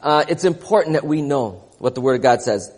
uh, 0.00 0.26
it's 0.28 0.44
important 0.44 0.92
that 0.92 1.04
we 1.04 1.22
know 1.22 1.64
what 1.80 1.96
the 1.96 2.00
Word 2.00 2.14
of 2.14 2.22
God 2.22 2.40
says. 2.40 2.70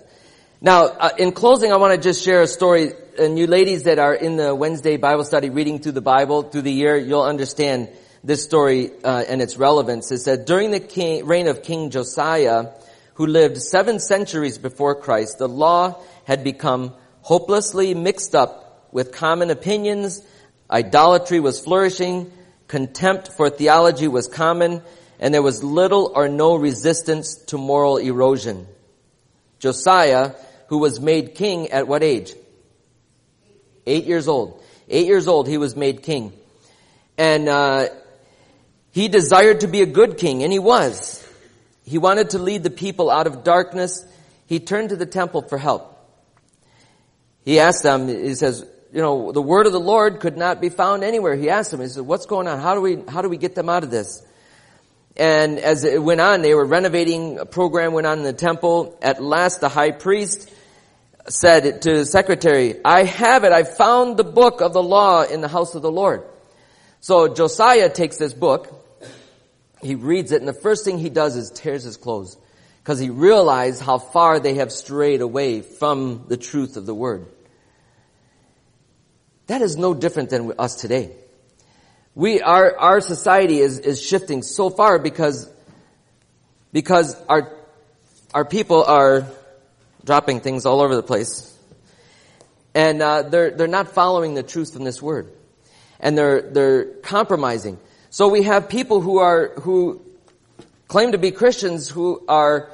Now, 0.60 0.86
uh, 0.86 1.10
in 1.16 1.30
closing, 1.30 1.72
I 1.72 1.76
want 1.76 1.94
to 1.94 2.00
just 2.00 2.24
share 2.24 2.42
a 2.42 2.46
story. 2.48 2.90
And 3.16 3.38
you 3.38 3.46
ladies 3.46 3.84
that 3.84 4.00
are 4.00 4.12
in 4.12 4.36
the 4.36 4.52
Wednesday 4.52 4.96
Bible 4.96 5.22
study, 5.22 5.50
reading 5.50 5.78
through 5.78 5.92
the 5.92 6.00
Bible 6.00 6.42
through 6.42 6.62
the 6.62 6.72
year, 6.72 6.96
you'll 6.96 7.22
understand 7.22 7.90
this 8.24 8.42
story 8.42 8.90
uh, 9.04 9.24
and 9.28 9.40
its 9.40 9.56
relevance 9.56 10.10
is 10.10 10.24
that 10.24 10.46
during 10.46 10.72
the 10.72 10.80
king, 10.80 11.24
reign 11.26 11.46
of 11.46 11.62
King 11.62 11.90
Josiah, 11.90 12.72
who 13.14 13.26
lived 13.26 13.62
seven 13.62 14.00
centuries 14.00 14.58
before 14.58 14.96
Christ, 14.96 15.38
the 15.38 15.48
law 15.48 16.02
had 16.24 16.42
become 16.42 16.92
hopelessly 17.20 17.94
mixed 17.94 18.34
up 18.34 18.88
with 18.90 19.12
common 19.12 19.50
opinions, 19.50 20.26
idolatry 20.68 21.38
was 21.38 21.60
flourishing, 21.60 22.32
contempt 22.66 23.28
for 23.28 23.48
theology 23.48 24.08
was 24.08 24.26
common, 24.26 24.82
and 25.20 25.32
there 25.32 25.42
was 25.42 25.62
little 25.62 26.10
or 26.16 26.28
no 26.28 26.56
resistance 26.56 27.36
to 27.46 27.58
moral 27.58 27.98
erosion. 27.98 28.66
Josiah, 29.60 30.34
who 30.68 30.78
was 30.78 31.00
made 31.00 31.34
king 31.34 31.70
at 31.70 31.88
what 31.88 32.02
age? 32.02 32.34
Eight 33.86 34.04
years 34.04 34.28
old. 34.28 34.62
Eight 34.88 35.06
years 35.06 35.28
old, 35.28 35.48
he 35.48 35.58
was 35.58 35.76
made 35.76 36.02
king. 36.02 36.32
And 37.16 37.48
uh, 37.48 37.88
he 38.92 39.08
desired 39.08 39.60
to 39.60 39.66
be 39.66 39.82
a 39.82 39.86
good 39.86 40.18
king, 40.18 40.42
and 40.42 40.52
he 40.52 40.58
was. 40.58 41.26
He 41.84 41.98
wanted 41.98 42.30
to 42.30 42.38
lead 42.38 42.62
the 42.62 42.70
people 42.70 43.10
out 43.10 43.26
of 43.26 43.44
darkness. 43.44 44.06
He 44.46 44.60
turned 44.60 44.90
to 44.90 44.96
the 44.96 45.06
temple 45.06 45.42
for 45.42 45.58
help. 45.58 45.94
He 47.44 47.60
asked 47.60 47.82
them, 47.82 48.08
he 48.08 48.34
says, 48.34 48.64
you 48.92 49.00
know, 49.00 49.32
the 49.32 49.42
word 49.42 49.66
of 49.66 49.72
the 49.72 49.80
Lord 49.80 50.20
could 50.20 50.36
not 50.36 50.60
be 50.60 50.68
found 50.68 51.02
anywhere. 51.02 51.34
He 51.34 51.48
asked 51.48 51.70
them, 51.70 51.80
he 51.80 51.88
said, 51.88 52.06
what's 52.06 52.26
going 52.26 52.46
on? 52.46 52.60
How 52.60 52.74
do 52.74 52.80
we, 52.80 53.02
how 53.08 53.22
do 53.22 53.28
we 53.28 53.38
get 53.38 53.54
them 53.54 53.68
out 53.68 53.84
of 53.84 53.90
this? 53.90 54.22
And 55.16 55.58
as 55.58 55.84
it 55.84 56.02
went 56.02 56.20
on, 56.20 56.42
they 56.42 56.54
were 56.54 56.64
renovating, 56.64 57.38
a 57.38 57.46
program 57.46 57.92
went 57.92 58.06
on 58.06 58.18
in 58.18 58.24
the 58.24 58.32
temple. 58.32 58.98
At 59.02 59.22
last, 59.22 59.60
the 59.60 59.68
high 59.68 59.90
priest 59.90 60.52
said 61.28 61.82
to 61.82 61.98
the 61.98 62.04
secretary, 62.06 62.76
I 62.84 63.04
have 63.04 63.44
it. 63.44 63.52
I 63.52 63.64
found 63.64 64.16
the 64.16 64.24
book 64.24 64.60
of 64.60 64.72
the 64.72 64.82
law 64.82 65.22
in 65.22 65.40
the 65.40 65.48
house 65.48 65.74
of 65.74 65.82
the 65.82 65.90
Lord. 65.90 66.24
So 67.00 67.32
Josiah 67.32 67.88
takes 67.88 68.16
this 68.16 68.32
book 68.32 68.78
he 69.82 69.94
reads 69.94 70.32
it 70.32 70.40
and 70.40 70.48
the 70.48 70.52
first 70.52 70.84
thing 70.84 70.98
he 70.98 71.10
does 71.10 71.36
is 71.36 71.50
tears 71.50 71.84
his 71.84 71.96
clothes 71.96 72.36
because 72.82 72.98
he 72.98 73.10
realized 73.10 73.82
how 73.82 73.98
far 73.98 74.40
they 74.40 74.54
have 74.54 74.72
strayed 74.72 75.20
away 75.20 75.60
from 75.60 76.24
the 76.28 76.36
truth 76.36 76.76
of 76.76 76.86
the 76.86 76.94
word. 76.94 77.26
That 79.46 79.62
is 79.62 79.76
no 79.76 79.94
different 79.94 80.30
than 80.30 80.52
us 80.58 80.76
today. 80.76 81.12
We, 82.14 82.40
our, 82.40 82.76
our 82.76 83.00
society 83.00 83.58
is, 83.60 83.78
is 83.78 84.02
shifting 84.02 84.42
so 84.42 84.70
far 84.70 84.98
because, 84.98 85.48
because 86.72 87.16
our, 87.28 87.52
our 88.34 88.44
people 88.44 88.82
are 88.82 89.26
dropping 90.04 90.40
things 90.40 90.66
all 90.66 90.80
over 90.80 90.94
the 90.96 91.02
place. 91.02 91.56
And, 92.74 93.02
uh, 93.02 93.22
they're, 93.22 93.50
they're 93.50 93.66
not 93.66 93.88
following 93.88 94.34
the 94.34 94.42
truth 94.42 94.72
from 94.72 94.84
this 94.84 95.02
word. 95.02 95.32
And 96.00 96.16
they're, 96.16 96.42
they're 96.42 96.84
compromising. 96.84 97.78
So 98.10 98.28
we 98.28 98.42
have 98.44 98.68
people 98.68 99.00
who 99.00 99.18
are, 99.18 99.54
who 99.60 100.02
claim 100.86 101.12
to 101.12 101.18
be 101.18 101.30
Christians 101.30 101.88
who 101.88 102.24
are, 102.28 102.70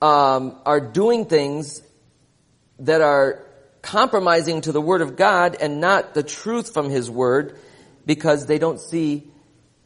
um, 0.00 0.56
are 0.64 0.80
doing 0.80 1.26
things 1.26 1.82
that 2.78 3.00
are 3.00 3.44
compromising 3.82 4.60
to 4.62 4.72
the 4.72 4.80
Word 4.80 5.02
of 5.02 5.16
God 5.16 5.56
and 5.60 5.80
not 5.80 6.14
the 6.14 6.22
truth 6.22 6.72
from 6.72 6.88
His 6.88 7.10
Word 7.10 7.58
because 8.06 8.46
they 8.46 8.58
don't 8.58 8.80
see 8.80 9.28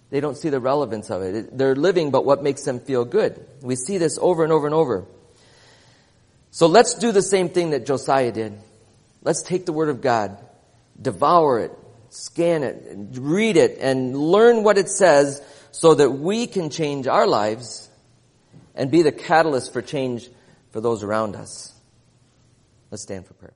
they 0.09 0.21
don't 0.21 0.37
see 0.37 0.51
the 0.51 0.61
relevance 0.61 1.11
of 1.11 1.23
it. 1.23 1.59
They're 1.59 1.75
living 1.75 2.13
but 2.13 2.25
what 2.25 2.41
makes 2.41 2.63
them 2.63 2.79
feel 2.79 3.05
good. 3.05 3.45
We 3.61 3.75
see 3.75 3.99
this 3.99 4.19
over 4.21 4.45
and 4.45 4.53
over 4.53 4.67
and 4.67 4.75
over. 4.75 5.05
So 6.57 6.69
let's 6.69 6.95
do 6.95 7.13
the 7.13 7.21
same 7.21 7.51
thing 7.51 7.73
that 7.73 7.85
Josiah 7.85 8.33
did. 8.33 8.59
Let's 9.21 9.43
take 9.43 9.67
the 9.67 9.75
Word 9.75 9.91
of 9.91 10.01
God, 10.01 10.43
devour 10.99 11.61
it, 11.61 11.73
scan 12.09 12.63
it, 12.63 13.09
read 13.13 13.59
it, 13.59 13.77
and 13.79 14.17
learn 14.17 14.63
what 14.63 14.79
it 14.79 14.89
says 14.89 15.43
so 15.71 15.93
that 15.93 16.13
we 16.13 16.47
can 16.47 16.71
change 16.71 17.07
our 17.07 17.27
lives 17.27 17.91
and 18.75 18.91
be 18.91 19.03
the 19.03 19.13
catalyst 19.13 19.75
for 19.75 19.83
change 19.83 20.31
for 20.71 20.81
those 20.81 21.03
around 21.03 21.37
us. 21.37 21.75
Let's 22.91 23.03
stand 23.03 23.27
for 23.27 23.35
prayer. 23.35 23.56